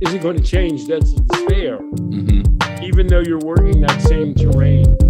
isn't 0.00 0.22
going 0.22 0.36
to 0.36 0.42
change. 0.42 0.86
That's 0.86 1.12
despair, 1.12 1.78
mm-hmm. 1.78 2.82
even 2.82 3.06
though 3.06 3.20
you're 3.20 3.40
working 3.40 3.80
that 3.82 4.00
same 4.02 4.34
terrain. 4.34 5.07